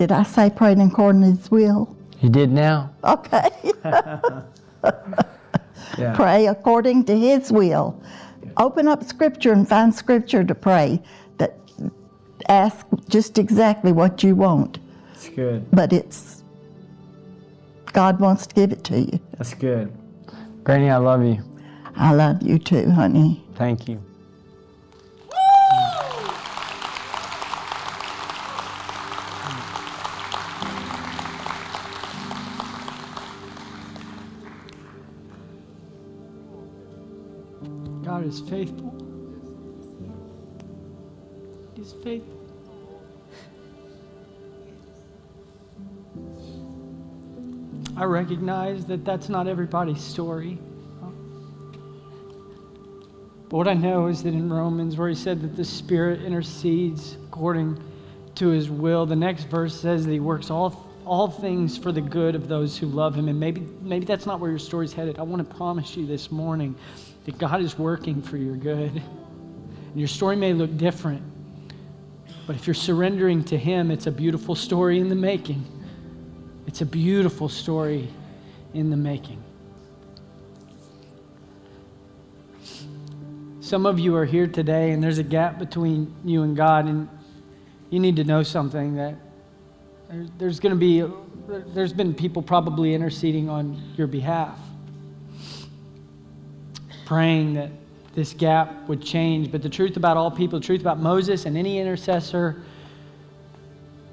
Did 0.00 0.12
I 0.12 0.22
say 0.22 0.48
praying 0.48 0.80
according 0.80 1.20
to 1.20 1.26
His 1.32 1.50
will? 1.50 1.94
You 2.22 2.30
did 2.30 2.50
now? 2.50 2.90
Okay. 3.04 3.50
Yeah. 5.98 6.14
pray 6.14 6.46
according 6.46 7.04
to 7.06 7.18
His 7.18 7.50
will. 7.52 8.00
Open 8.56 8.86
up 8.88 9.02
Scripture 9.04 9.52
and 9.52 9.68
find 9.68 9.94
Scripture 9.94 10.42
to 10.44 10.54
pray. 10.54 11.02
That 11.36 11.58
ask 12.48 12.86
just 13.08 13.38
exactly 13.38 13.92
what 13.92 14.22
you 14.22 14.34
want, 14.36 14.78
That's 15.12 15.28
good. 15.28 15.70
but 15.72 15.92
it's 15.92 16.44
God 17.92 18.20
wants 18.20 18.46
to 18.46 18.54
give 18.54 18.72
it 18.72 18.84
to 18.84 19.00
you. 19.00 19.20
That's 19.36 19.52
good. 19.52 19.92
Granny, 20.64 20.88
I 20.88 20.96
love 20.96 21.24
you. 21.24 21.42
I 21.96 22.14
love 22.14 22.40
you 22.40 22.58
too, 22.58 22.88
honey. 22.90 23.44
Thank 23.56 23.88
you. 23.88 24.00
God 38.20 38.28
is 38.28 38.40
faithful. 38.40 38.94
He's 41.74 41.94
faithful. 42.04 42.36
I 47.96 48.04
recognize 48.04 48.84
that 48.86 49.06
that's 49.06 49.30
not 49.30 49.46
everybody's 49.46 50.02
story. 50.02 50.58
But 53.48 53.56
what 53.56 53.68
I 53.68 53.72
know 53.72 54.08
is 54.08 54.22
that 54.24 54.34
in 54.34 54.52
Romans, 54.52 54.98
where 54.98 55.08
he 55.08 55.14
said 55.14 55.40
that 55.40 55.56
the 55.56 55.64
Spirit 55.64 56.22
intercedes 56.22 57.16
according 57.26 57.82
to 58.34 58.48
his 58.48 58.68
will, 58.68 59.06
the 59.06 59.16
next 59.16 59.44
verse 59.44 59.80
says 59.80 60.04
that 60.04 60.12
he 60.12 60.20
works 60.20 60.50
all, 60.50 60.90
all 61.06 61.28
things 61.28 61.78
for 61.78 61.90
the 61.90 62.02
good 62.02 62.34
of 62.34 62.48
those 62.48 62.76
who 62.76 62.86
love 62.86 63.14
him. 63.14 63.28
And 63.28 63.40
maybe, 63.40 63.62
maybe 63.80 64.04
that's 64.04 64.26
not 64.26 64.40
where 64.40 64.50
your 64.50 64.58
story's 64.58 64.92
headed. 64.92 65.18
I 65.18 65.22
want 65.22 65.48
to 65.48 65.56
promise 65.56 65.96
you 65.96 66.04
this 66.04 66.30
morning 66.30 66.76
that 67.24 67.38
God 67.38 67.60
is 67.60 67.78
working 67.78 68.22
for 68.22 68.36
your 68.36 68.56
good. 68.56 68.90
And 68.92 69.98
your 69.98 70.08
story 70.08 70.36
may 70.36 70.52
look 70.52 70.76
different, 70.76 71.22
but 72.46 72.56
if 72.56 72.66
you're 72.66 72.74
surrendering 72.74 73.44
to 73.44 73.56
him, 73.58 73.90
it's 73.90 74.06
a 74.06 74.12
beautiful 74.12 74.54
story 74.54 75.00
in 75.00 75.08
the 75.08 75.14
making. 75.14 75.64
It's 76.66 76.80
a 76.80 76.86
beautiful 76.86 77.48
story 77.48 78.08
in 78.74 78.90
the 78.90 78.96
making. 78.96 79.42
Some 83.60 83.86
of 83.86 83.98
you 83.98 84.16
are 84.16 84.24
here 84.24 84.46
today, 84.46 84.92
and 84.92 85.02
there's 85.02 85.18
a 85.18 85.24
gap 85.24 85.58
between 85.58 86.14
you 86.24 86.42
and 86.42 86.56
God, 86.56 86.86
and 86.86 87.08
you 87.90 88.00
need 88.00 88.16
to 88.16 88.24
know 88.24 88.42
something 88.42 88.96
that 88.96 89.16
there's 90.38 90.58
going 90.58 90.74
to 90.74 90.78
be, 90.78 91.04
there's 91.72 91.92
been 91.92 92.14
people 92.14 92.42
probably 92.42 92.94
interceding 92.94 93.48
on 93.48 93.80
your 93.96 94.06
behalf, 94.06 94.58
praying 97.10 97.54
that 97.54 97.72
this 98.14 98.32
gap 98.34 98.88
would 98.88 99.02
change. 99.02 99.50
But 99.50 99.62
the 99.62 99.68
truth 99.68 99.96
about 99.96 100.16
all 100.16 100.30
people, 100.30 100.60
the 100.60 100.64
truth 100.64 100.80
about 100.80 101.00
Moses 101.00 101.44
and 101.44 101.56
any 101.56 101.80
intercessor, 101.80 102.62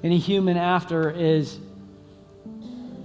any 0.02 0.18
human 0.18 0.56
after 0.56 1.08
is 1.08 1.60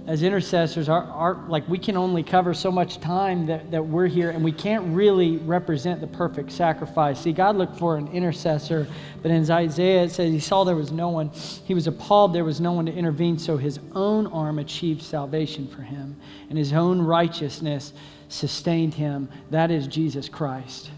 as 0.06 0.22
intercessors, 0.22 0.88
like 0.88 1.66
we 1.66 1.78
can 1.78 1.96
only 1.96 2.22
cover 2.22 2.52
so 2.52 2.70
much 2.70 3.00
time 3.00 3.46
that, 3.46 3.70
that 3.70 3.84
we're 3.84 4.06
here, 4.06 4.30
and 4.30 4.44
we 4.44 4.52
can't 4.52 4.94
really 4.94 5.38
represent 5.38 6.00
the 6.02 6.06
perfect 6.06 6.52
sacrifice. 6.52 7.20
See, 7.20 7.32
God 7.32 7.56
looked 7.56 7.78
for 7.78 7.96
an 7.96 8.08
intercessor, 8.08 8.86
but 9.22 9.30
in 9.30 9.50
Isaiah 9.50 10.04
it 10.04 10.10
says 10.10 10.30
he 10.30 10.40
saw 10.40 10.62
there 10.62 10.76
was 10.76 10.92
no 10.92 11.08
one. 11.08 11.30
He 11.30 11.72
was 11.72 11.86
appalled 11.86 12.34
there 12.34 12.44
was 12.44 12.60
no 12.60 12.72
one 12.72 12.84
to 12.84 12.92
intervene, 12.92 13.38
so 13.38 13.56
his 13.56 13.80
own 13.94 14.26
arm 14.26 14.58
achieved 14.58 15.02
salvation 15.02 15.66
for 15.68 15.80
him, 15.80 16.16
and 16.50 16.58
his 16.58 16.74
own 16.74 17.00
righteousness 17.00 17.94
sustained 18.28 18.92
him. 18.92 19.30
That 19.50 19.70
is 19.70 19.86
Jesus 19.86 20.28
Christ. 20.28 20.90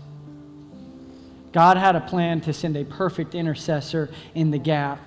God 1.52 1.76
had 1.76 1.94
a 1.94 2.00
plan 2.00 2.40
to 2.42 2.52
send 2.52 2.76
a 2.76 2.84
perfect 2.84 3.36
intercessor 3.36 4.10
in 4.34 4.50
the 4.50 4.58
gap 4.58 5.00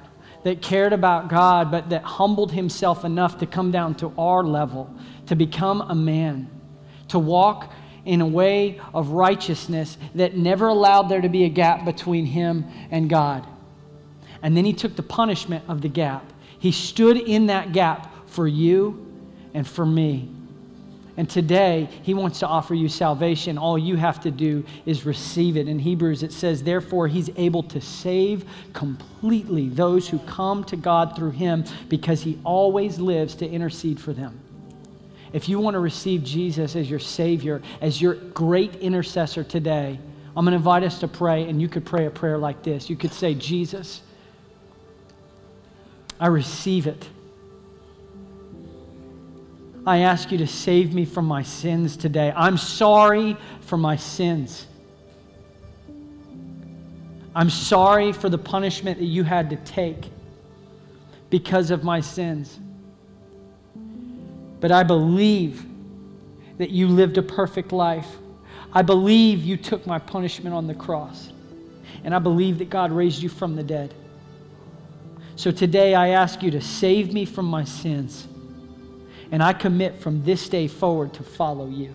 that 0.43 0.61
cared 0.61 0.93
about 0.93 1.29
God, 1.29 1.71
but 1.71 1.89
that 1.89 2.03
humbled 2.03 2.51
himself 2.51 3.03
enough 3.03 3.37
to 3.39 3.45
come 3.45 3.71
down 3.71 3.95
to 3.95 4.13
our 4.17 4.43
level, 4.43 4.93
to 5.27 5.35
become 5.35 5.81
a 5.81 5.95
man, 5.95 6.49
to 7.09 7.19
walk 7.19 7.71
in 8.05 8.21
a 8.21 8.27
way 8.27 8.79
of 8.93 9.09
righteousness 9.09 9.97
that 10.15 10.35
never 10.35 10.67
allowed 10.67 11.03
there 11.03 11.21
to 11.21 11.29
be 11.29 11.43
a 11.43 11.49
gap 11.49 11.85
between 11.85 12.25
him 12.25 12.65
and 12.91 13.09
God. 13.09 13.45
And 14.41 14.55
then 14.55 14.65
he 14.65 14.73
took 14.73 14.95
the 14.95 15.03
punishment 15.03 15.65
of 15.67 15.81
the 15.81 15.89
gap. 15.89 16.31
He 16.57 16.71
stood 16.71 17.17
in 17.17 17.47
that 17.47 17.73
gap 17.73 18.27
for 18.27 18.47
you 18.47 19.05
and 19.53 19.67
for 19.67 19.85
me. 19.85 20.29
And 21.19 21.29
today, 21.29 21.89
he 22.03 22.13
wants 22.13 22.39
to 22.39 22.47
offer 22.47 22.73
you 22.73 22.87
salvation. 22.87 23.57
All 23.57 23.77
you 23.77 23.97
have 23.97 24.21
to 24.21 24.31
do 24.31 24.63
is 24.85 25.05
receive 25.05 25.57
it. 25.57 25.67
In 25.67 25.77
Hebrews, 25.77 26.23
it 26.23 26.31
says, 26.31 26.63
Therefore, 26.63 27.09
he's 27.09 27.29
able 27.35 27.61
to 27.63 27.81
save 27.81 28.45
completely 28.71 29.67
those 29.67 30.07
who 30.07 30.19
come 30.19 30.63
to 30.63 30.77
God 30.77 31.17
through 31.17 31.31
him 31.31 31.65
because 31.89 32.21
he 32.21 32.39
always 32.45 32.99
lives 32.99 33.35
to 33.35 33.45
intercede 33.45 33.99
for 33.99 34.13
them. 34.13 34.39
If 35.33 35.49
you 35.49 35.59
want 35.59 35.73
to 35.73 35.81
receive 35.81 36.23
Jesus 36.23 36.77
as 36.77 36.89
your 36.89 36.99
Savior, 36.99 37.61
as 37.81 38.01
your 38.01 38.13
great 38.13 38.75
intercessor 38.75 39.43
today, 39.43 39.99
I'm 40.37 40.45
going 40.45 40.53
to 40.53 40.55
invite 40.55 40.83
us 40.83 41.01
to 41.01 41.09
pray, 41.09 41.49
and 41.49 41.61
you 41.61 41.67
could 41.67 41.85
pray 41.85 42.05
a 42.05 42.11
prayer 42.11 42.37
like 42.37 42.63
this. 42.63 42.89
You 42.89 42.95
could 42.95 43.11
say, 43.11 43.33
Jesus, 43.33 43.99
I 46.17 46.27
receive 46.27 46.87
it. 46.87 47.09
I 49.85 49.99
ask 49.99 50.31
you 50.31 50.37
to 50.39 50.47
save 50.47 50.93
me 50.93 51.05
from 51.05 51.25
my 51.25 51.43
sins 51.43 51.95
today. 51.95 52.33
I'm 52.35 52.57
sorry 52.57 53.37
for 53.61 53.77
my 53.77 53.95
sins. 53.95 54.67
I'm 57.35 57.49
sorry 57.49 58.11
for 58.11 58.29
the 58.29 58.37
punishment 58.37 58.99
that 58.99 59.05
you 59.05 59.23
had 59.23 59.49
to 59.51 59.55
take 59.57 60.09
because 61.29 61.71
of 61.71 61.83
my 61.83 62.01
sins. 62.01 62.59
But 64.59 64.71
I 64.71 64.83
believe 64.83 65.65
that 66.57 66.69
you 66.71 66.87
lived 66.87 67.17
a 67.17 67.23
perfect 67.23 67.71
life. 67.71 68.07
I 68.73 68.81
believe 68.81 69.43
you 69.43 69.55
took 69.55 69.87
my 69.87 69.99
punishment 69.99 70.53
on 70.53 70.67
the 70.67 70.75
cross. 70.75 71.31
And 72.03 72.13
I 72.13 72.19
believe 72.19 72.57
that 72.57 72.69
God 72.69 72.91
raised 72.91 73.21
you 73.21 73.29
from 73.29 73.55
the 73.55 73.63
dead. 73.63 73.93
So 75.35 75.51
today 75.51 75.95
I 75.95 76.09
ask 76.09 76.43
you 76.43 76.51
to 76.51 76.61
save 76.61 77.13
me 77.13 77.23
from 77.23 77.45
my 77.45 77.63
sins. 77.63 78.27
And 79.31 79.43
I 79.43 79.53
commit 79.53 79.99
from 79.99 80.23
this 80.23 80.49
day 80.49 80.67
forward 80.67 81.13
to 81.13 81.23
follow 81.23 81.67
you. 81.67 81.93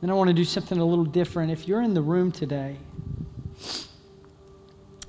Then 0.00 0.10
I 0.10 0.14
want 0.14 0.28
to 0.28 0.34
do 0.34 0.44
something 0.44 0.78
a 0.78 0.84
little 0.84 1.06
different. 1.06 1.50
If 1.50 1.66
you're 1.66 1.80
in 1.80 1.94
the 1.94 2.02
room 2.02 2.30
today, 2.30 2.76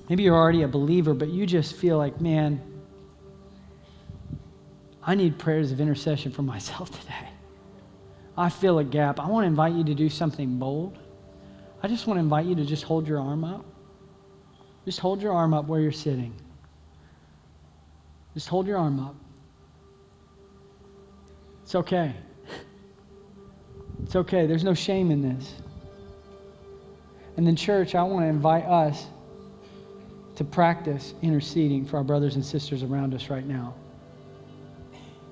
maybe 0.08 0.24
you're 0.24 0.38
already 0.38 0.62
a 0.62 0.70
believer, 0.70 1.14
but 1.14 1.28
you 1.28 1.46
just 1.46 1.76
feel 1.76 1.98
like, 1.98 2.22
man, 2.22 2.62
I 5.04 5.16
need 5.16 5.38
prayers 5.38 5.74
of 5.74 5.82
intercession 5.82 6.32
for 6.32 6.42
myself 6.54 6.98
today. 7.02 7.30
I 8.38 8.50
feel 8.50 8.80
a 8.80 8.86
gap. 8.86 9.20
I 9.20 9.28
want 9.28 9.44
to 9.44 9.48
invite 9.48 9.74
you 9.74 9.84
to 9.84 9.94
do 9.94 10.10
something 10.10 10.58
bold. 10.58 10.98
I 11.84 11.88
just 11.88 12.08
want 12.08 12.18
to 12.18 12.22
invite 12.22 12.46
you 12.46 12.56
to 12.56 12.66
just 12.66 12.84
hold 12.84 13.08
your 13.08 13.20
arm 13.20 13.44
up. 13.44 13.66
Just 14.86 15.00
hold 15.00 15.22
your 15.22 15.34
arm 15.34 15.54
up 15.54 15.66
where 15.66 15.80
you're 15.80 15.92
sitting. 15.92 16.34
Just 18.36 18.48
hold 18.48 18.68
your 18.68 18.78
arm 18.78 19.00
up. 19.00 19.16
It's 21.64 21.76
okay. 21.76 22.14
It's 24.04 24.16
okay. 24.16 24.46
There's 24.46 24.64
no 24.64 24.76
shame 24.76 25.10
in 25.10 25.22
this. 25.22 25.56
And 27.38 27.46
then, 27.46 27.56
church, 27.56 27.96
I 27.96 28.04
want 28.04 28.24
to 28.24 28.30
invite 28.30 28.66
us 28.66 29.08
to 30.36 30.44
practice 30.44 31.14
interceding 31.22 31.86
for 31.86 31.98
our 31.98 32.04
brothers 32.04 32.36
and 32.36 32.46
sisters 32.46 32.84
around 32.84 33.14
us 33.14 33.30
right 33.30 33.46
now. 33.46 33.74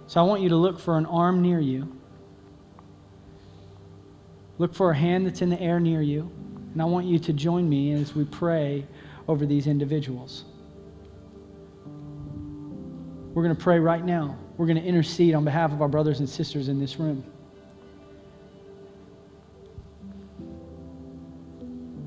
So 0.08 0.20
I 0.20 0.24
want 0.24 0.42
you 0.42 0.50
to 0.50 0.56
look 0.56 0.80
for 0.80 0.98
an 0.98 1.06
arm 1.06 1.42
near 1.42 1.60
you. 1.60 1.96
Look 4.58 4.74
for 4.74 4.92
a 4.92 4.96
hand 4.96 5.26
that's 5.26 5.42
in 5.42 5.50
the 5.50 5.62
air 5.62 5.80
near 5.80 6.02
you. 6.02 6.32
And 6.74 6.82
I 6.82 6.86
want 6.86 7.06
you 7.06 7.20
to 7.20 7.34
join 7.34 7.70
me 7.70 7.94
as 7.94 8.16
we 8.16 8.26
pray 8.26 8.86
over 9.27 9.45
these 9.45 9.67
individuals. 9.67 10.45
We're 13.34 13.43
going 13.43 13.55
to 13.55 13.61
pray 13.61 13.80
right 13.80 14.03
now. 14.05 14.38
We're 14.57 14.67
going 14.67 14.82
to 14.82 14.84
intercede 14.84 15.34
on 15.34 15.43
behalf 15.43 15.71
of 15.71 15.82
our 15.82 15.88
brothers 15.88 16.19
and 16.19 16.30
sisters 16.30 16.67
in 16.67 16.80
this 16.80 16.99
room. 16.99 17.24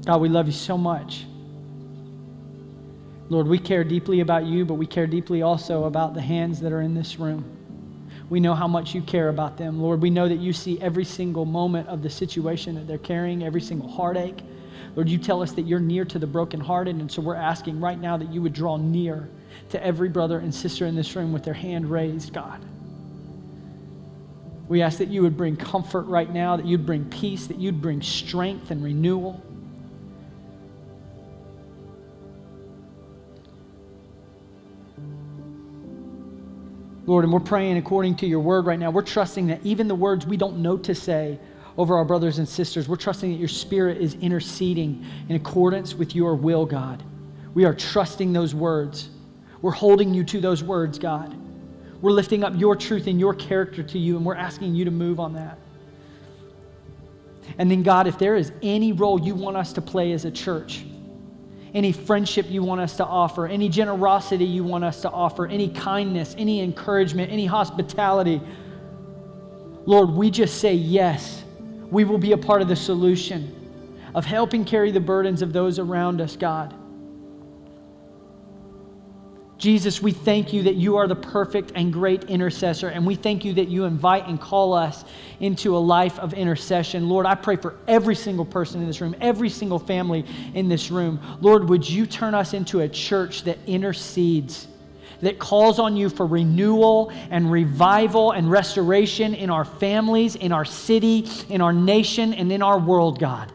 God, 0.04 0.20
we 0.20 0.28
love 0.28 0.46
you 0.46 0.52
so 0.52 0.78
much. 0.78 1.26
Lord, 3.28 3.48
we 3.48 3.58
care 3.58 3.82
deeply 3.82 4.20
about 4.20 4.44
you, 4.44 4.64
but 4.64 4.74
we 4.74 4.86
care 4.86 5.08
deeply 5.08 5.42
also 5.42 5.84
about 5.84 6.14
the 6.14 6.20
hands 6.20 6.60
that 6.60 6.72
are 6.72 6.80
in 6.80 6.94
this 6.94 7.18
room. 7.18 7.44
We 8.28 8.38
know 8.38 8.54
how 8.54 8.68
much 8.68 8.94
you 8.94 9.02
care 9.02 9.28
about 9.28 9.56
them. 9.56 9.80
Lord, 9.80 10.00
we 10.00 10.10
know 10.10 10.28
that 10.28 10.38
you 10.38 10.52
see 10.52 10.80
every 10.80 11.04
single 11.04 11.44
moment 11.44 11.88
of 11.88 12.02
the 12.02 12.10
situation 12.10 12.76
that 12.76 12.86
they're 12.86 12.98
carrying, 12.98 13.42
every 13.42 13.60
single 13.60 13.88
heartache. 13.88 14.38
Lord, 14.94 15.08
you 15.08 15.18
tell 15.18 15.42
us 15.42 15.52
that 15.52 15.62
you're 15.62 15.80
near 15.80 16.04
to 16.04 16.18
the 16.18 16.26
brokenhearted, 16.26 16.96
and 16.96 17.10
so 17.10 17.22
we're 17.22 17.34
asking 17.34 17.80
right 17.80 18.00
now 18.00 18.16
that 18.16 18.32
you 18.32 18.42
would 18.42 18.52
draw 18.52 18.76
near 18.76 19.28
to 19.70 19.84
every 19.84 20.08
brother 20.08 20.38
and 20.38 20.54
sister 20.54 20.86
in 20.86 20.94
this 20.94 21.14
room 21.16 21.32
with 21.32 21.44
their 21.44 21.54
hand 21.54 21.90
raised, 21.90 22.32
God. 22.32 22.60
We 24.68 24.82
ask 24.82 24.98
that 24.98 25.08
you 25.08 25.22
would 25.22 25.36
bring 25.36 25.56
comfort 25.56 26.02
right 26.02 26.32
now, 26.32 26.56
that 26.56 26.66
you'd 26.66 26.86
bring 26.86 27.04
peace, 27.04 27.46
that 27.46 27.58
you'd 27.58 27.80
bring 27.80 28.02
strength 28.02 28.70
and 28.70 28.82
renewal. 28.82 29.40
Lord, 37.06 37.22
and 37.22 37.32
we're 37.32 37.38
praying 37.38 37.76
according 37.76 38.16
to 38.16 38.26
your 38.26 38.40
word 38.40 38.66
right 38.66 38.78
now. 38.78 38.90
We're 38.90 39.02
trusting 39.02 39.46
that 39.46 39.64
even 39.64 39.86
the 39.86 39.94
words 39.94 40.26
we 40.26 40.36
don't 40.36 40.58
know 40.58 40.76
to 40.78 40.94
say 40.94 41.38
over 41.76 41.96
our 41.96 42.04
brothers 42.04 42.38
and 42.38 42.48
sisters, 42.48 42.88
we're 42.88 42.96
trusting 42.96 43.30
that 43.30 43.38
your 43.38 43.48
spirit 43.48 43.98
is 43.98 44.14
interceding 44.14 45.04
in 45.28 45.36
accordance 45.36 45.94
with 45.94 46.14
your 46.14 46.34
will, 46.34 46.64
God. 46.64 47.02
We 47.54 47.64
are 47.64 47.74
trusting 47.74 48.32
those 48.32 48.54
words. 48.54 49.10
We're 49.62 49.72
holding 49.72 50.14
you 50.14 50.24
to 50.24 50.40
those 50.40 50.62
words, 50.62 50.98
God. 50.98 51.34
We're 52.00 52.12
lifting 52.12 52.44
up 52.44 52.52
your 52.56 52.76
truth 52.76 53.06
and 53.06 53.18
your 53.18 53.34
character 53.34 53.82
to 53.82 53.98
you, 53.98 54.16
and 54.16 54.24
we're 54.24 54.34
asking 54.34 54.74
you 54.74 54.84
to 54.84 54.90
move 54.90 55.18
on 55.18 55.34
that. 55.34 55.58
And 57.58 57.70
then, 57.70 57.82
God, 57.82 58.06
if 58.06 58.18
there 58.18 58.36
is 58.36 58.52
any 58.62 58.92
role 58.92 59.20
you 59.20 59.34
want 59.34 59.56
us 59.56 59.72
to 59.74 59.80
play 59.80 60.12
as 60.12 60.24
a 60.24 60.30
church, 60.30 60.84
any 61.74 61.92
friendship 61.92 62.46
you 62.48 62.62
want 62.62 62.80
us 62.80 62.96
to 62.96 63.04
offer, 63.04 63.46
any 63.46 63.68
generosity 63.68 64.44
you 64.44 64.64
want 64.64 64.84
us 64.84 65.02
to 65.02 65.10
offer, 65.10 65.46
any 65.46 65.68
kindness, 65.68 66.34
any 66.38 66.60
encouragement, 66.60 67.30
any 67.30 67.46
hospitality. 67.46 68.40
Lord, 69.84 70.10
we 70.10 70.30
just 70.30 70.60
say 70.60 70.74
yes. 70.74 71.44
We 71.90 72.04
will 72.04 72.18
be 72.18 72.32
a 72.32 72.38
part 72.38 72.62
of 72.62 72.68
the 72.68 72.76
solution 72.76 73.52
of 74.14 74.24
helping 74.24 74.64
carry 74.64 74.90
the 74.90 75.00
burdens 75.00 75.42
of 75.42 75.52
those 75.52 75.78
around 75.78 76.20
us, 76.20 76.36
God. 76.36 76.74
Jesus, 79.58 80.02
we 80.02 80.12
thank 80.12 80.52
you 80.52 80.64
that 80.64 80.74
you 80.74 80.96
are 80.96 81.08
the 81.08 81.16
perfect 81.16 81.72
and 81.74 81.90
great 81.90 82.24
intercessor, 82.24 82.88
and 82.88 83.06
we 83.06 83.14
thank 83.14 83.42
you 83.42 83.54
that 83.54 83.68
you 83.68 83.84
invite 83.84 84.26
and 84.26 84.38
call 84.38 84.74
us 84.74 85.04
into 85.40 85.76
a 85.76 85.78
life 85.78 86.18
of 86.18 86.34
intercession. 86.34 87.08
Lord, 87.08 87.24
I 87.24 87.34
pray 87.34 87.56
for 87.56 87.76
every 87.88 88.14
single 88.14 88.44
person 88.44 88.82
in 88.82 88.86
this 88.86 89.00
room, 89.00 89.16
every 89.20 89.48
single 89.48 89.78
family 89.78 90.26
in 90.52 90.68
this 90.68 90.90
room. 90.90 91.20
Lord, 91.40 91.68
would 91.70 91.88
you 91.88 92.06
turn 92.06 92.34
us 92.34 92.52
into 92.52 92.80
a 92.80 92.88
church 92.88 93.44
that 93.44 93.58
intercedes, 93.66 94.68
that 95.22 95.38
calls 95.38 95.78
on 95.78 95.96
you 95.96 96.08
for 96.08 96.26
renewal 96.26 97.10
and 97.30 97.50
revival 97.50 98.32
and 98.32 98.50
restoration 98.50 99.34
in 99.34 99.50
our 99.50 99.64
families, 99.64 100.36
in 100.36 100.52
our 100.52 100.64
city, 100.64 101.26
in 101.48 101.60
our 101.60 101.72
nation, 101.72 102.34
and 102.34 102.52
in 102.52 102.62
our 102.62 102.78
world, 102.78 103.18
God. 103.18 103.52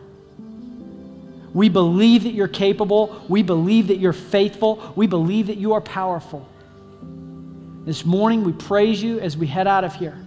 We 1.53 1.69
believe 1.69 2.23
that 2.23 2.33
you're 2.33 2.47
capable. 2.47 3.23
We 3.27 3.43
believe 3.43 3.87
that 3.87 3.97
you're 3.97 4.13
faithful. 4.13 4.93
We 4.95 5.07
believe 5.07 5.47
that 5.47 5.57
you 5.57 5.73
are 5.73 5.81
powerful. 5.81 6.47
This 7.83 8.05
morning, 8.05 8.43
we 8.43 8.53
praise 8.53 9.01
you 9.03 9.19
as 9.19 9.35
we 9.35 9.47
head 9.47 9.67
out 9.67 9.83
of 9.83 9.93
here. 9.95 10.17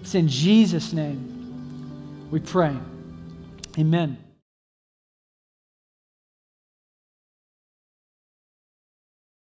It's 0.00 0.14
in 0.14 0.28
Jesus' 0.28 0.92
name 0.92 2.28
we 2.30 2.40
pray. 2.40 2.76
Amen. 3.78 4.23